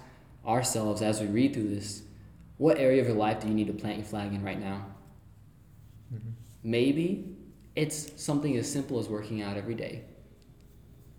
[0.46, 2.04] ourselves as we read through this
[2.58, 4.86] what area of your life do you need to plant your flag in right now?
[6.64, 7.36] Maybe
[7.76, 10.04] it's something as simple as working out every day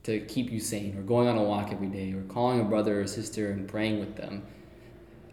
[0.04, 3.00] to keep you sane, or going on a walk every day, or calling a brother
[3.00, 4.42] or sister and praying with them.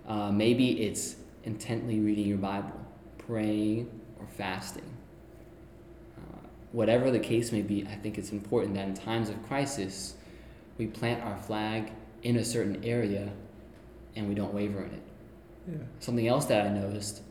[0.07, 2.79] Uh, maybe it's intently reading your Bible,
[3.17, 4.97] praying, or fasting.
[6.17, 10.15] Uh, whatever the case may be, I think it's important that in times of crisis,
[10.77, 13.31] we plant our flag in a certain area
[14.15, 15.03] and we don't waver in it.
[15.67, 15.77] Yeah.
[15.99, 17.21] Something else that I noticed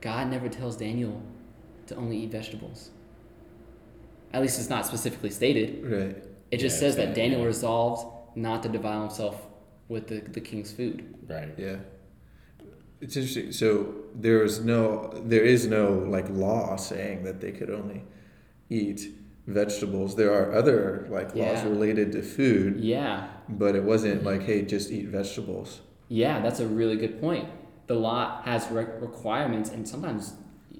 [0.00, 1.22] God never tells Daniel
[1.86, 2.90] to only eat vegetables.
[4.32, 5.84] At least it's not specifically stated.
[5.84, 6.16] Right.
[6.50, 7.46] It just Yeah, says that Daniel yeah.
[7.46, 9.40] resolved not to defile himself
[9.88, 11.14] with the, the king's food.
[11.26, 11.54] Right.
[11.56, 11.76] Yeah.
[13.00, 13.52] It's interesting.
[13.52, 18.02] So there is no there is no like law saying that they could only
[18.70, 19.00] eat
[19.46, 20.16] vegetables.
[20.16, 21.68] There are other like laws Yeah.
[21.68, 24.26] related to food, Yeah, but it wasn't mm-hmm.
[24.26, 25.80] like hey, just eat vegetables.
[26.08, 27.48] yeah, that's a really good point.
[27.86, 30.34] The law has re- requirements, and sometimes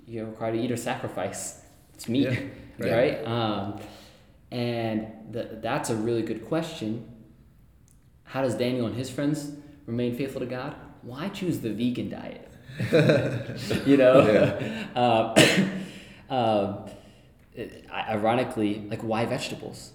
[0.07, 1.63] you're required to eat or sacrifice.
[1.95, 2.41] It's meat, Yeah,
[2.79, 2.91] right?
[2.91, 3.27] right.
[3.27, 3.81] Um,
[4.51, 7.07] and th- that's a really good question.
[8.25, 9.53] How does Daniel and his friends
[9.87, 10.75] remain faithful to God?
[11.03, 12.49] Why choose the vegan diet?
[13.87, 15.35] you know, um,
[16.31, 16.87] um,
[17.55, 19.93] it- ironically, like why vegetables?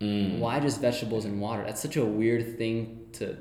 [0.00, 0.38] Mm.
[0.38, 1.62] Why just vegetables and water?
[1.64, 3.36] That's such a weird thing to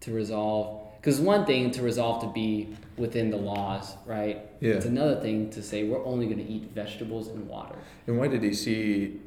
[0.00, 0.79] to resolve.
[1.00, 4.46] Because one thing to resolve to be within the laws, right?
[4.60, 4.74] Yeah.
[4.74, 7.76] It's another thing to say we're only going to eat vegetables and water.
[8.06, 9.20] And why did he see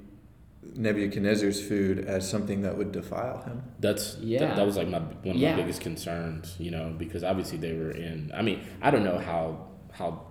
[0.76, 3.64] Nebuchadnezzar's food as something that would defile him?
[3.80, 4.40] That's Yeah.
[4.40, 5.56] that, that was like my one of Yeah.
[5.56, 8.32] my biggest concerns, you know, because obviously they were in.
[8.34, 10.22] I mean, I don't know how how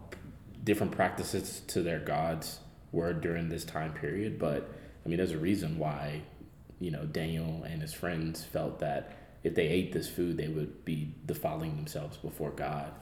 [0.65, 2.61] different practices to their gods
[2.93, 4.71] were during this time period, but
[5.05, 6.23] I mean, there's a reason why,
[6.81, 9.13] you know, Daniel and his friends felt that
[9.45, 12.93] if they ate this food, they would be defiling themselves before God.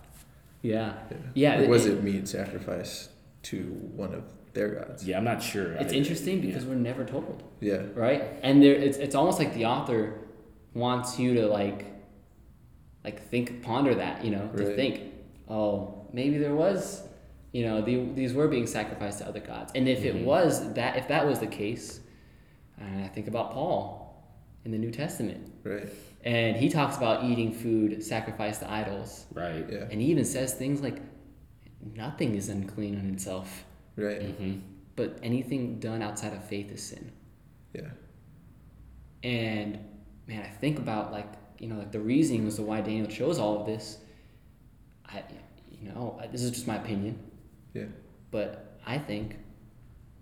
[0.63, 0.95] Yeah.
[1.35, 1.61] Yeah.
[1.63, 3.09] Or was it- it meat sacrifice
[3.45, 3.63] to
[3.97, 5.07] one of their gods?
[5.07, 5.73] Yeah, I'm not sure.
[5.73, 6.71] It's I- interesting because yeah.
[6.71, 7.83] we're never told, Yeah.
[7.95, 8.25] right?
[8.43, 10.19] And there, it's it's almost like the author
[10.75, 11.87] wants you to like,
[13.05, 15.01] like think, ponder that, you know, to think,
[15.49, 17.03] oh, maybe there was,
[17.53, 20.25] you know, the, these were being sacrificed to other gods, and if it Mhm.
[20.25, 22.01] was that, if that was the case,
[22.79, 24.23] I think about Paul
[24.65, 25.89] in the New Testament, Right.
[26.25, 29.65] And he talks about eating food sacrificed to idols, Right.
[29.71, 29.89] Yeah.
[29.91, 30.99] and he even says things like,
[31.95, 33.65] nothing is unclean on itself.
[33.97, 34.23] Right.
[34.23, 34.59] hmm
[34.97, 37.11] But anything done outside of faith is sin.
[37.73, 37.89] Yeah.
[39.23, 39.79] And
[40.27, 41.29] man, I think about like
[41.59, 43.99] you know like the reasoning as to why Daniel chose all of this.
[45.07, 45.23] I
[45.71, 47.19] you know I- this is just my opinion,
[47.75, 47.87] Yeah.
[48.31, 49.37] but I think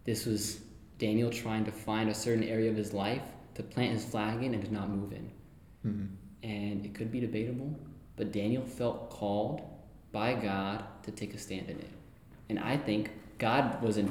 [0.04, 0.60] this was
[0.98, 3.22] Daniel trying to find a certain area of his life
[3.54, 5.30] to plant his flag in and to not move in.
[5.82, 6.06] Hmm
[6.42, 7.78] And it could be debatable,
[8.16, 9.62] but Daniel felt called
[10.12, 11.90] by God to take a stand in it.
[12.48, 14.10] And I think God wasn't,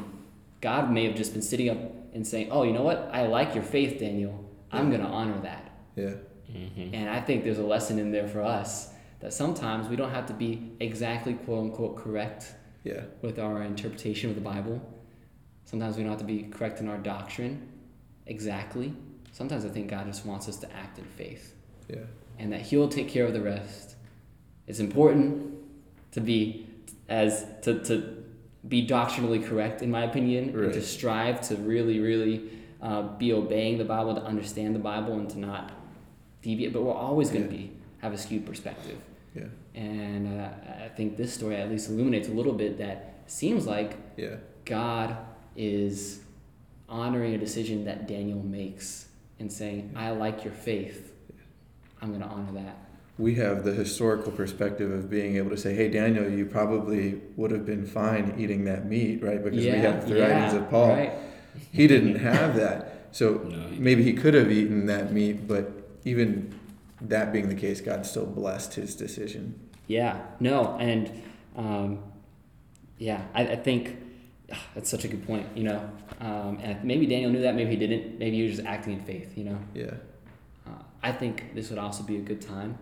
[0.61, 1.78] God may have just been sitting up
[2.13, 3.09] and saying, Oh, you know what?
[3.11, 4.43] I like your faith, Daniel.
[4.72, 5.72] I'm going to honor that.
[5.95, 6.15] Yeah.
[6.51, 8.89] hmm And I think there's a lesson in there for us
[9.20, 12.53] that sometimes we don't have to be exactly quote unquote correct
[12.84, 13.03] Yeah.
[13.22, 14.82] with our interpretation of the Bible.
[15.65, 17.68] Sometimes we don't have to be correct in our doctrine
[18.26, 18.93] exactly.
[19.32, 21.53] Sometimes I think God just wants us to act in faith
[21.90, 21.98] Yeah.
[22.40, 23.96] and that he'll take care of the rest.
[24.68, 25.56] It's important
[26.12, 26.68] to be
[27.10, 28.24] as to, to
[28.68, 32.50] be doctrinally correct in my opinion and to strive to really really
[32.82, 35.72] uh, be obeying the Bible to understand the Bible and to not
[36.42, 37.62] deviate but we're always going to Yeah.
[37.62, 38.98] be have a skewed perspective
[39.36, 39.46] Yeah.
[39.74, 40.50] And uh,
[40.86, 44.36] I think this story at least illuminates a little bit that seems like Yeah.
[44.66, 45.16] God
[45.56, 46.20] is
[46.90, 49.08] honoring a decision that Daniel makes
[49.40, 51.07] and saying, I like your faith.
[52.02, 52.78] I'm going to honor that.
[53.18, 57.50] We have the historical perspective of being able to say, "Hey, Daniel, you probably would
[57.50, 60.89] have been fine eating that meat, right?" Because we have the writings of Paul.
[60.89, 61.14] Right.
[61.72, 65.72] He didn't have that, so No, he- maybe he could have eaten that meat, but
[66.06, 66.54] even
[67.02, 69.60] that being the case, God still blessed his decision.
[69.88, 71.24] Yeah, no, and
[71.56, 72.04] um,
[73.00, 73.98] yeah, I, I think
[74.52, 75.89] ah, that's such a good point, you know.
[76.20, 78.20] Um, and maybe Daniel knew that, maybe he didn't.
[78.20, 79.58] Maybe he was just acting in faith, you know.
[79.74, 79.93] Yeah.
[81.02, 82.78] I think this would also be a good time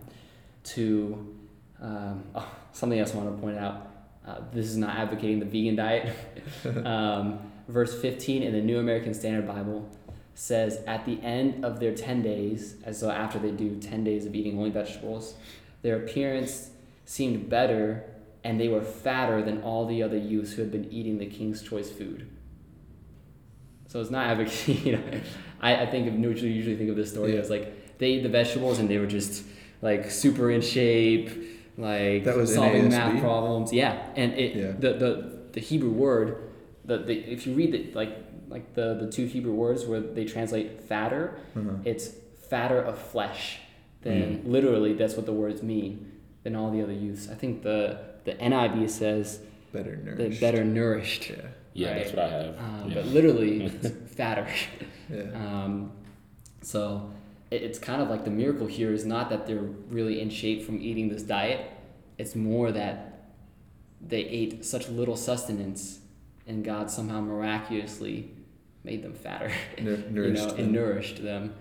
[0.74, 1.34] to
[1.80, 3.88] um, oh, something else I want to point out.
[4.26, 6.16] Uh, this is not advocating the vegan diet.
[6.84, 7.38] um,
[7.68, 9.88] verse 15 in the New American Standard Bible
[10.34, 14.26] says, At the end of their 10 days, as so after they do 10 days
[14.26, 15.34] of eating only vegetables,
[15.82, 16.70] their appearance
[17.04, 18.04] seemed better
[18.42, 21.62] and they were fatter than all the other youths who had been eating the king's
[21.62, 22.28] choice food.
[23.88, 25.20] So it's not advocating, you know,
[25.60, 27.40] I, I think of usually usually think of this story Yeah.
[27.40, 29.44] as like they ate the vegetables and they were just
[29.82, 31.30] like super in shape,
[31.76, 32.90] like That was solving NASB?
[32.90, 33.72] math problems.
[33.72, 34.72] Yeah, and it Yeah.
[34.72, 36.50] the, the the Hebrew word,
[36.84, 38.16] the, the if you read the like
[38.48, 41.70] like the the two Hebrew words where they translate fatter, Uh-huh.
[41.84, 42.10] it's
[42.50, 43.58] fatter of flesh.
[44.02, 46.12] Then literally that's what the words mean
[46.44, 47.28] than all the other youths.
[47.28, 49.40] I think the the NIV says
[49.72, 50.40] Better the nourished.
[50.40, 51.30] better nourished.
[51.30, 51.36] Yeah.
[51.74, 51.96] Yeah, Right.
[52.04, 52.58] that's what I have.
[52.58, 52.94] Um, yeah.
[52.94, 53.68] But literally,
[54.16, 54.46] fatter.
[55.12, 55.22] Yeah.
[55.34, 55.92] Um,
[56.62, 57.15] so it,
[57.50, 60.80] it's kind of like the miracle here is not that they're really in shape from
[60.80, 61.70] eating this diet.
[62.18, 63.30] It's more that
[64.00, 66.00] they ate such little sustenance,
[66.46, 68.30] and God somehow miraculously
[68.84, 69.50] made them fatter.
[69.80, 70.58] Nur- you know, them.
[70.58, 71.54] and nourished them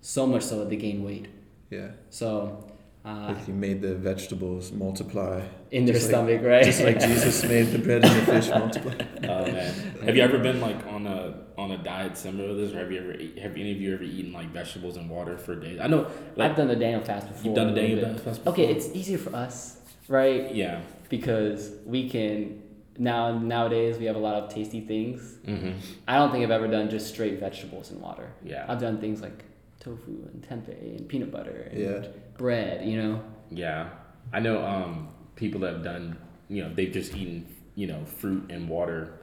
[0.00, 1.28] so much so that they gained weight.
[1.70, 1.88] Yeah.
[2.10, 2.69] So.
[3.02, 5.40] Uh, Like he made the vegetables multiply.
[5.70, 6.64] in their Just like- stomach, right?
[6.64, 8.94] Just like Jesus made the bread and the fish multiply.
[9.24, 9.72] Oh man,
[10.04, 12.92] have you ever been like on a on a diet similar to this, or have
[12.92, 15.78] you ever eat, have any of you ever eaten like vegetables and water for days?
[15.80, 17.44] I know, like I've done the Daniel fast before.
[17.44, 18.20] you've done the Daniel bit.
[18.20, 19.78] fast Okay, it's easier for us,
[20.08, 20.54] right?
[20.54, 22.62] yeah, because we can
[22.98, 25.38] now nowadays we have a lot of tasty things.
[25.46, 25.72] mm-hmm.
[26.06, 28.28] I don't think I've ever done just straight vegetables and water.
[28.44, 29.44] yeah, I've done things like
[29.80, 32.06] tofu and tempeh and peanut butter and Yeah.
[32.38, 32.86] bread.
[32.88, 33.88] You know, yeah.
[34.32, 36.16] I know um, people that have done,
[36.48, 39.14] you know, they've just eaten, you know, fruit and water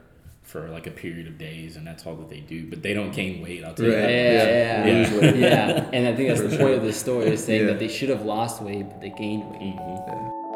[0.42, 2.66] for like a period of days, and that's all that they do.
[2.68, 3.64] But they don't gain weight.
[3.64, 3.92] I'll tell you.
[3.94, 4.00] Right.
[4.00, 4.10] that.
[4.10, 4.86] yeah, Yeah.
[4.86, 5.36] yeah, Lose weight.
[5.36, 5.90] yeah.
[5.92, 6.66] And I think that's For the sure.
[6.66, 7.72] point of this story is saying Yeah.
[7.72, 9.60] that they should have lost weight, but they gained weight.
[9.60, 10.47] Mhm.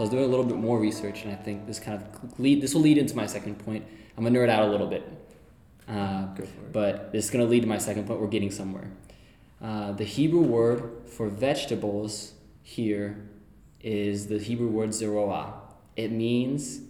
[0.00, 2.40] So I was doing a little bit more research, and I think this kind of
[2.40, 2.62] lead.
[2.62, 3.84] This will lead into my second point.
[4.16, 5.06] I'm gonna nerd out a little bit,
[5.86, 6.72] uh, Go for it.
[6.72, 8.18] but this is gonna lead to my second point.
[8.18, 8.90] We're getting somewhere.
[9.60, 12.32] Uh, the Hebrew word for vegetables
[12.62, 13.28] here
[13.82, 15.60] is the Hebrew word zeroah.
[15.96, 16.80] It means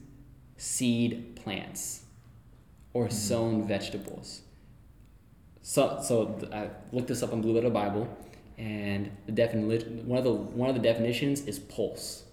[0.56, 2.04] seed plants
[2.92, 4.42] or sown vegetables.
[5.62, 8.06] So, so I looked this up on Blue Letter Bible,
[8.56, 12.26] and the defini- one of the one of the definitions is pulse.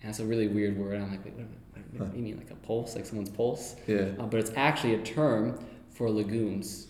[0.00, 1.00] And that's a really weird word.
[1.00, 1.46] I'm like, wait, what,
[2.08, 3.74] what, you mean, like a pulse, like someone's pulse?
[3.86, 4.10] Yeah.
[4.18, 5.58] Uh, but it's actually a term
[5.90, 6.86] for legumes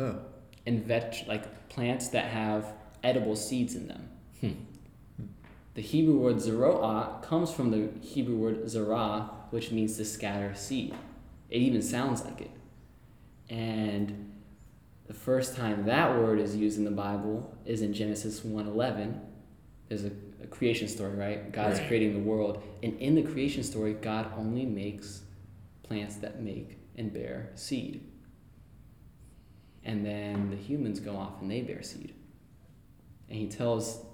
[0.00, 0.18] Oh.
[0.66, 4.08] and veg like plants that have edible seeds in them.
[5.74, 10.92] The Hebrew word zeroah comes from the Hebrew word zerah, which means to scatter seed.
[11.50, 12.50] It even sounds like it.
[13.48, 14.32] And
[15.06, 19.20] the first time that word is used in the Bible is in Genesis 1:11.
[19.88, 20.10] There's a
[20.50, 21.52] creation story, right?
[21.52, 21.88] God's Right.
[21.88, 25.22] creating the world, and in the creation story, God only makes
[25.82, 28.00] plants that make and bear seed.
[29.84, 32.12] And then the humans go off and they bear seed.
[33.28, 34.04] And he tells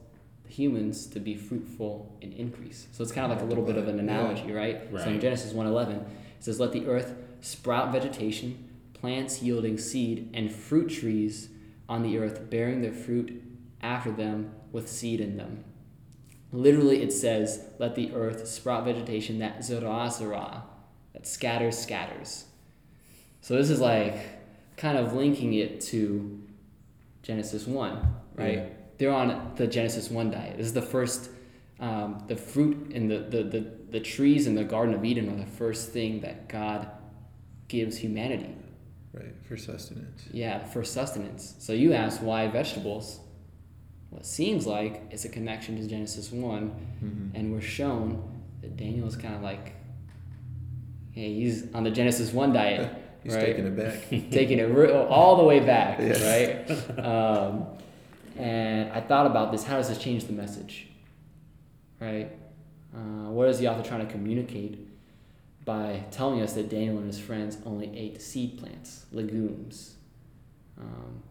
[0.45, 2.87] the humans to be fruitful and increase.
[2.93, 4.80] So it's kind of like a little bit of an analogy, right?
[4.91, 6.07] So in Genesis 1:11, it
[6.45, 8.57] says, "Let the earth sprout vegetation,
[8.93, 11.49] plants yielding seed, and fruit trees
[11.89, 13.43] on the earth, bearing their fruit
[13.82, 15.64] after them with seed in them."
[16.55, 20.63] Literally, it says, "Let the earth sprout vegetation that zara zara,
[21.13, 22.47] that scatters scatters."
[23.41, 24.15] So this is like
[24.77, 26.41] kind of linking it to
[27.23, 28.55] Genesis 1, right?
[28.55, 28.67] Yeah.
[28.99, 30.57] They're on the Genesis 1 diet.
[30.57, 31.31] This is the first,
[31.81, 35.37] um, the fruit and the, the, the, the trees in the Garden of Eden are
[35.37, 36.89] the first thing that God
[37.69, 38.55] gives humanity.
[39.13, 40.25] Right, for sustenance.
[40.33, 41.55] Yeah, for sustenance.
[41.59, 43.21] So you ask why vegetables?
[44.17, 46.71] It seems like it's a connection to Genesis 1,
[47.05, 47.37] Mm-hmm.
[47.37, 48.23] and we're shown
[48.62, 49.75] that Daniel is kind of like,
[51.12, 53.01] hey, he's on the Genesis 1 diet.
[53.25, 53.47] He's right?
[53.47, 54.09] taking it back.
[54.31, 56.21] taking it all the way back, Yes.
[56.69, 56.99] right?
[57.07, 57.67] Um,
[58.37, 59.65] and I thought about this.
[59.65, 60.89] How does this change the message,
[62.01, 62.31] right?
[62.95, 64.79] Uh, what is the author trying to communicate
[65.65, 69.95] by telling us that Daniel and his friends only ate seed plants, legumes?
[70.79, 71.23] Um,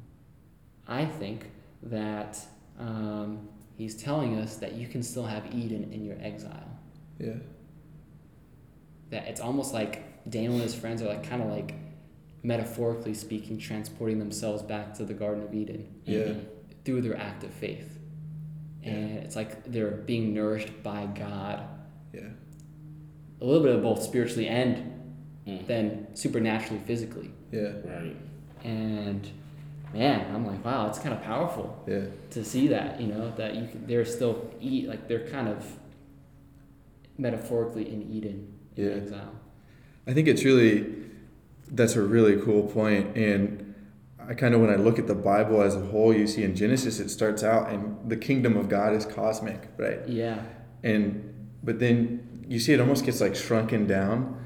[0.87, 1.51] I think
[1.83, 2.39] that
[2.79, 3.47] um,
[3.77, 6.69] he's telling us that you can still have Eden in your exile.
[7.19, 7.33] yeah.
[9.09, 11.75] That it's almost like Daniel and his friends are like kind of like
[12.41, 16.33] metaphorically speaking, transporting themselves back to the Garden of Eden Yeah.
[16.83, 17.99] through their act of faith.
[18.81, 21.63] And it's like they're being nourished by God,
[22.11, 22.29] Yeah.
[23.39, 24.91] a little bit of both spiritually and
[25.47, 25.67] Mm.
[25.67, 27.29] then supernaturally, physically.
[27.51, 27.73] Yeah.
[27.85, 28.15] Right.
[28.63, 29.27] And
[29.93, 32.05] man, I'm like, wow, it's kind of powerful Yeah.
[32.31, 35.65] to see that, you know, that you they're still eat like they're kind of
[37.17, 38.95] metaphorically in Eden in Yeah.
[38.95, 39.31] exile.
[40.07, 40.85] I think it's really
[41.71, 43.73] that's a really cool point and
[44.19, 46.55] I kind of when I look at the Bible as a whole you see in
[46.55, 50.39] Genesis it starts out and the kingdom of God is cosmic right Yeah.
[50.83, 51.23] and
[51.63, 54.37] but then you see it almost gets like shrunken down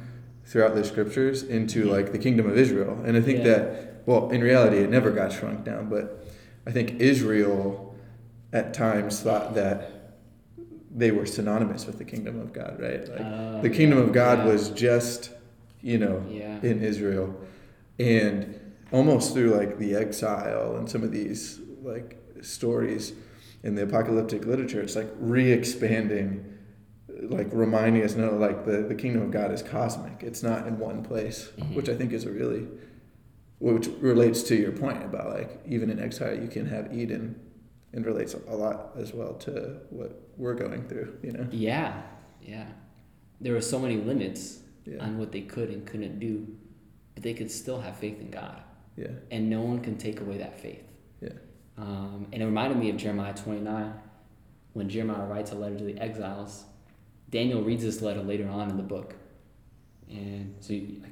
[0.46, 3.44] throughout the scriptures into like the kingdom of Israel and I think Yeah.
[3.46, 6.26] that well in reality it never got shrunk down but
[6.66, 7.96] I think Israel
[8.52, 9.92] at times thought that
[10.90, 14.40] they were synonymous with the kingdom of God right like Oh, the kingdom of God
[14.40, 14.46] yeah.
[14.52, 15.30] was just
[15.84, 16.60] you know Yeah.
[16.64, 17.36] in Israel
[18.00, 18.60] and
[18.92, 23.14] almost through like the exile and some of these like stories
[23.64, 26.46] in the apocalyptic literature it's like re-expanding
[27.24, 30.78] like reminding us no like the, the kingdom of god is cosmic it's not in
[30.78, 31.76] one place Mhm.
[31.76, 32.68] which i think is a really
[33.60, 37.40] which relates to your point about like even in exile you can have eden
[37.94, 42.02] and relates a lot as well to what we're going through you know Yeah,
[42.42, 42.68] yeah.
[43.42, 46.48] There were so many limits yeah on what they could and couldn't do,
[47.14, 48.62] but they could still have faith in God,
[48.96, 50.84] yeah and no one can take away that faith.
[51.22, 51.30] Yeah.
[51.78, 53.94] Um, and it reminded me of Jeremiah 29,
[54.74, 56.66] when Jeremiah writes a letter to the exiles.
[57.30, 59.14] Daniel reads this letter later on in the book,
[60.10, 61.12] and so you, like,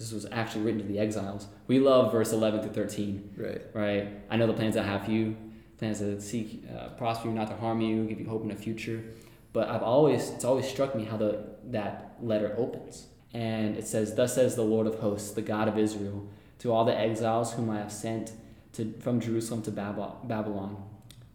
[0.00, 1.46] this was actually written to the exiles.
[1.66, 4.08] We love verse 11 to 13 right right?
[4.30, 5.36] I know the plans I have for you,
[5.76, 8.56] plans to seek, uh, prosper you, not to harm you, give you hope in the
[8.56, 9.04] future.
[9.52, 14.14] But I've always, it's always struck me how the that letter opens, and it says,
[14.14, 16.28] "Thus says the Lord of hosts, the God of Israel,
[16.60, 18.32] to all the exiles whom I have sent
[18.74, 20.82] to from Jerusalem to Babylon,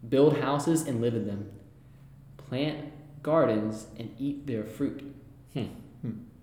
[0.07, 1.51] build houses and live in them,
[2.38, 2.91] plant
[3.22, 5.03] gardens and eat their fruit."
[5.53, 5.84] Hmm.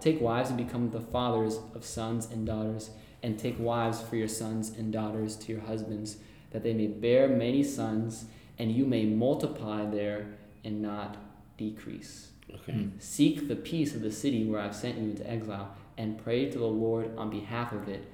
[0.03, 2.91] Take wives and become the fathers of sons and daughters,
[3.23, 6.17] and take wives for your sons and daughters to your husbands,
[6.51, 8.25] that they may bear many sons,
[8.59, 10.27] and you may multiply there
[10.65, 11.19] and not
[11.57, 12.31] decrease.
[12.53, 12.73] Okay.
[12.73, 12.89] Hmm.
[12.99, 16.59] Seek the peace of the city where I've sent you into exile, and pray to
[16.59, 18.11] the Lord on behalf of it,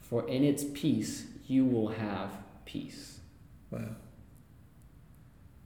[0.00, 2.32] for in its peace you will have
[2.64, 3.20] peace.
[3.70, 3.94] wow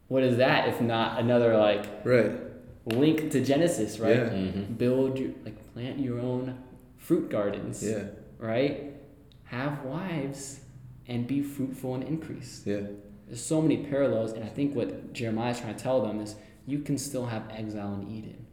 [0.09, 2.31] What is that if not another like right
[2.85, 4.15] link to Genesis, right?
[4.17, 4.29] Yeah.
[4.29, 4.73] Mm-hmm.
[4.75, 6.57] Build your like plant your own
[6.97, 7.83] fruit gardens.
[7.83, 8.03] yeah
[8.37, 8.93] right?
[9.45, 10.59] Have wives
[11.07, 12.61] and be fruitful and increase.
[12.65, 12.81] yeah
[13.27, 16.35] There's so many parallels, and I think what Jeremiah is trying to tell them is
[16.67, 18.45] you can still have exile in Eden.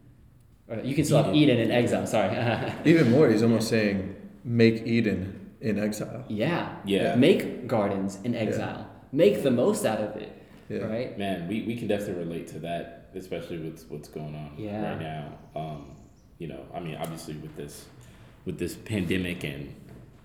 [0.68, 2.32] Or you can still have Eden in exile, sorry.
[2.84, 4.14] Even more, he's almost saying,
[4.44, 6.24] make Eden in exile.
[6.28, 6.76] yeah.
[6.84, 7.14] Yeah.
[7.16, 8.86] Make gardens in exile.
[9.12, 10.32] Make the most out of it,
[10.68, 10.78] Yeah.
[10.86, 11.18] right?
[11.18, 14.90] Man, we, we can definitely relate to that, especially with what's going on Yeah.
[14.92, 15.38] right now.
[15.54, 15.86] Um,
[16.38, 17.86] you know, I mean, obviously with this
[18.44, 19.74] with this pandemic and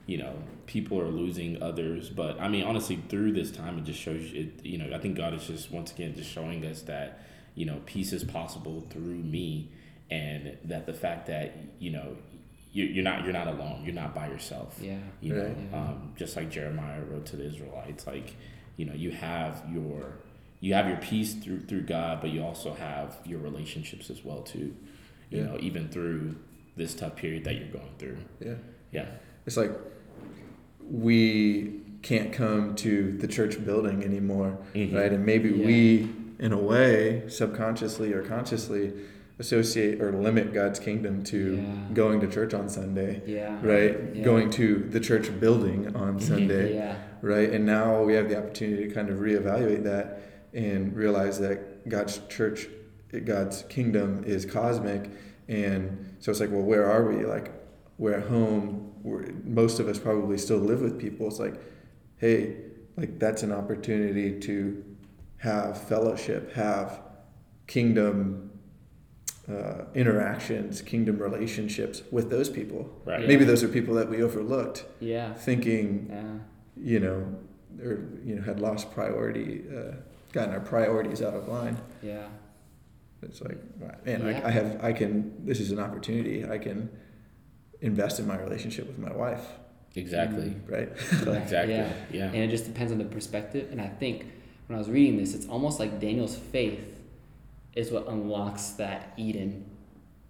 [0.07, 0.33] you know
[0.65, 4.41] people are losing others, but I mean, honestly, through this time, it just shows you.
[4.41, 7.21] It, you know, I think God is just once again just showing us that
[7.55, 9.01] you know peace is possible through
[9.35, 9.71] me,
[10.09, 12.17] and that the fact that you know
[12.71, 13.83] you you're not you're not alone.
[13.85, 14.97] You're not by yourself Yeah.
[15.21, 15.57] you know Right.
[15.71, 15.77] Yeah.
[15.79, 18.35] um, just like jeremiah wrote to the israelites like
[18.75, 20.17] you know you have your
[20.59, 24.41] you have your peace through through God, but you also have your relationships as well
[24.41, 24.75] too.
[25.29, 25.43] You Yeah.
[25.45, 26.35] know, even through
[26.75, 28.17] this tough period that you're going through.
[28.39, 28.55] Yeah.
[28.91, 29.05] Yeah.
[29.45, 29.71] It's like
[30.89, 34.93] we can't come to the church building anymore, Mhm.
[34.95, 35.11] right?
[35.11, 35.65] And maybe Yeah.
[35.65, 38.93] we, in a way, subconsciously or consciously,
[39.39, 41.63] associate or limit God's kingdom to Yeah.
[41.93, 43.55] going to church on Sunday, Yeah.
[43.63, 43.95] right?
[44.15, 44.23] Yeah.
[44.23, 46.95] Going to the church building on Sunday, Yeah.
[47.21, 47.51] right?
[47.51, 50.21] And now we have the opportunity to kind of reevaluate that
[50.53, 52.67] and realize that God's church,
[53.25, 55.09] God's kingdom is cosmic.
[55.47, 57.25] And so it's like, well, where are we?
[57.25, 57.51] Like,
[57.97, 58.91] we're at home.
[59.03, 61.27] We're, most of us probably still live with people.
[61.27, 61.55] It's like,
[62.17, 62.57] hey,
[62.97, 64.83] like that's an opportunity to
[65.37, 67.01] have fellowship, have
[67.67, 68.49] kingdom
[69.49, 72.89] uh, interactions, kingdom relationships with those people.
[73.05, 73.25] Right.
[73.25, 75.33] Maybe those are people that we overlooked, Yeah.
[75.33, 76.23] thinking Yeah.
[76.75, 77.35] you know,
[77.81, 79.93] or you know, had lost priority, uh,
[80.31, 81.77] gotten our priorities out of line.
[82.01, 82.27] Yeah.
[83.21, 84.41] It's like, man, Yeah.
[84.43, 85.45] I, I have, I can.
[85.45, 86.45] This is an opportunity.
[86.47, 86.89] I can
[87.81, 89.45] invest in my relationship with my wife,
[89.95, 90.55] Exactly.
[90.67, 90.89] right?
[91.11, 91.73] Exactly.
[91.75, 91.91] Yeah.
[92.11, 92.25] Yeah.
[92.25, 93.71] And it just depends on the perspective.
[93.71, 94.25] And I think
[94.67, 96.99] when I was reading this, it's almost like Daniel's faith
[97.75, 99.65] is what unlocks that Eden,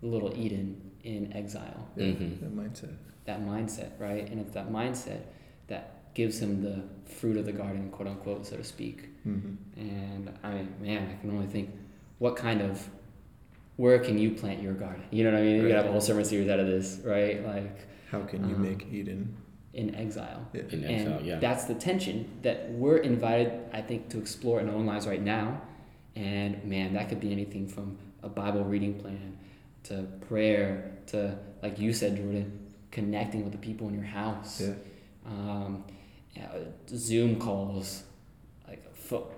[0.02, 1.88] little Eden in exile.
[1.96, 2.40] Yeah, Mhm.
[2.42, 2.94] That mindset.
[3.26, 4.30] That mindset, right?
[4.30, 5.22] And it's that mindset
[5.68, 9.10] that gives him the fruit of the garden, quote unquote, so to speak.
[9.26, 9.80] Mm-hmm.
[9.80, 11.72] And I mean, man, I can only think,
[12.20, 12.88] what kind of,
[13.76, 15.04] where can you plant your garden?
[15.12, 15.56] You know what I mean?
[15.58, 17.46] You could have a whole sermon series out of this, right?
[17.46, 18.64] Like How can you Uh-huh.
[18.64, 19.36] make Eden?
[19.74, 20.48] in exile.
[20.54, 20.62] Yeah.
[20.72, 21.40] In and exile, yeah.
[21.40, 25.22] that's the tension that we're invited, I think, to explore in our own lives right
[25.22, 25.62] now.
[26.16, 29.38] And man, that could be anything from a Bible reading plan
[29.84, 34.62] to prayer to, like you said, Jordan, connecting with the people in your house.
[34.62, 34.74] Yeah.
[35.28, 35.84] Um,
[36.38, 36.50] yeah,
[36.90, 38.04] Zoom calls,
[38.68, 39.32] like fo-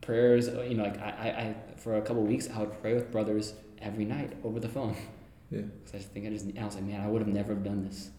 [0.00, 0.48] prayers.
[0.48, 2.94] uh, You know, like I, I, I, for a couple of weeks, I would pray
[2.94, 4.96] with brothers every night over the phone.
[5.50, 5.62] Yeah.
[5.62, 7.84] Because I just think I just, I was like, man, I would have never done
[7.84, 8.10] this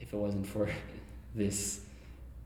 [0.00, 0.68] if it wasn't for
[1.34, 1.80] this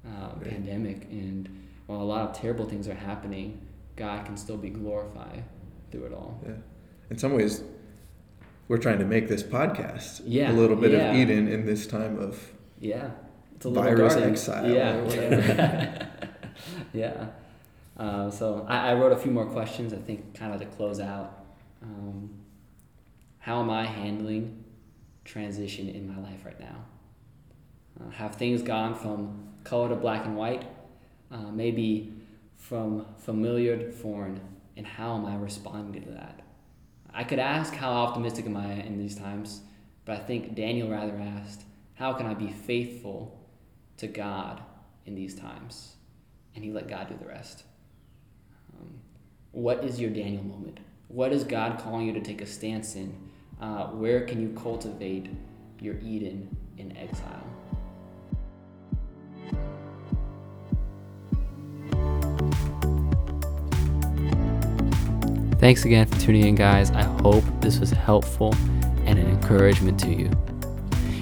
[0.07, 0.51] uh, Right.
[0.51, 1.05] pandemic.
[1.11, 1.49] And
[1.87, 3.61] while a lot of terrible things are happening,
[3.97, 5.45] God can still be glorified
[5.91, 6.41] through it all.
[6.47, 6.53] Yeah.
[7.11, 7.63] In some ways,
[8.69, 11.11] we're trying to make this podcast Yeah, a little bit yeah.
[11.11, 13.11] of Eden in this time of Yeah,
[13.57, 16.07] it's a little virus exile Yeah,
[16.93, 17.27] yeah.
[17.97, 19.95] Uh, so I, I wrote a few more questions.
[19.95, 21.45] I think kind of to close out.
[21.83, 22.31] Um,
[23.39, 24.65] how am I handling
[25.25, 26.85] transition in my life right now?
[27.99, 30.65] Uh, have things gone from color to black and white?
[31.31, 32.13] Uh, maybe
[32.57, 34.41] from familiar to foreign,
[34.77, 36.41] and how am I responding to that?
[37.15, 39.63] I could ask, how optimistic am I in these times?
[40.05, 41.63] But I think Daniel rather asked,
[41.95, 43.37] how can I be faithful
[43.99, 44.63] to God
[45.05, 45.97] in these times?
[46.55, 47.65] And he let God do the rest.
[48.79, 48.95] Um,
[49.53, 50.81] what is your Daniel moment?
[51.09, 53.15] What is God calling you to take a stance in?
[53.61, 55.29] Uh, where can you cultivate
[55.81, 57.43] your Eden in exile?
[65.59, 66.91] Thanks again for tuning in, guys.
[66.91, 68.55] I hope this was helpful
[69.05, 70.31] and an encouragement to you.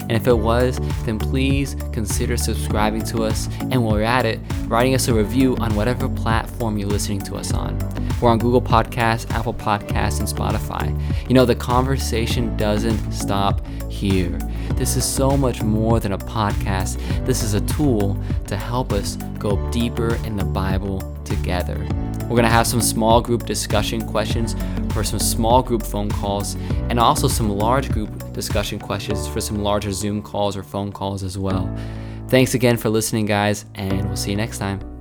[0.05, 3.49] And if it was, then please consider subscribing to us.
[3.71, 7.37] And while you're at it, writing us a review on whatever platform you're listening to
[7.37, 7.79] us on.
[8.21, 10.99] We're on Google Podcasts, Apple Podcasts, and Spotify.
[11.29, 14.39] You know, the conversation doesn't stop here.
[14.75, 16.99] This is so much more than a podcast.
[17.27, 21.87] This is a tool to help us go deeper in the Bible together.
[22.25, 24.57] We're to have some small group discussion questions
[24.93, 26.55] for some small group phone calls,
[26.89, 31.23] and also some large group discussion questions for some larger Zoom calls or phone calls
[31.23, 31.73] as well.
[32.29, 34.94] Thanks again for listening, guys, and we'll see you next time.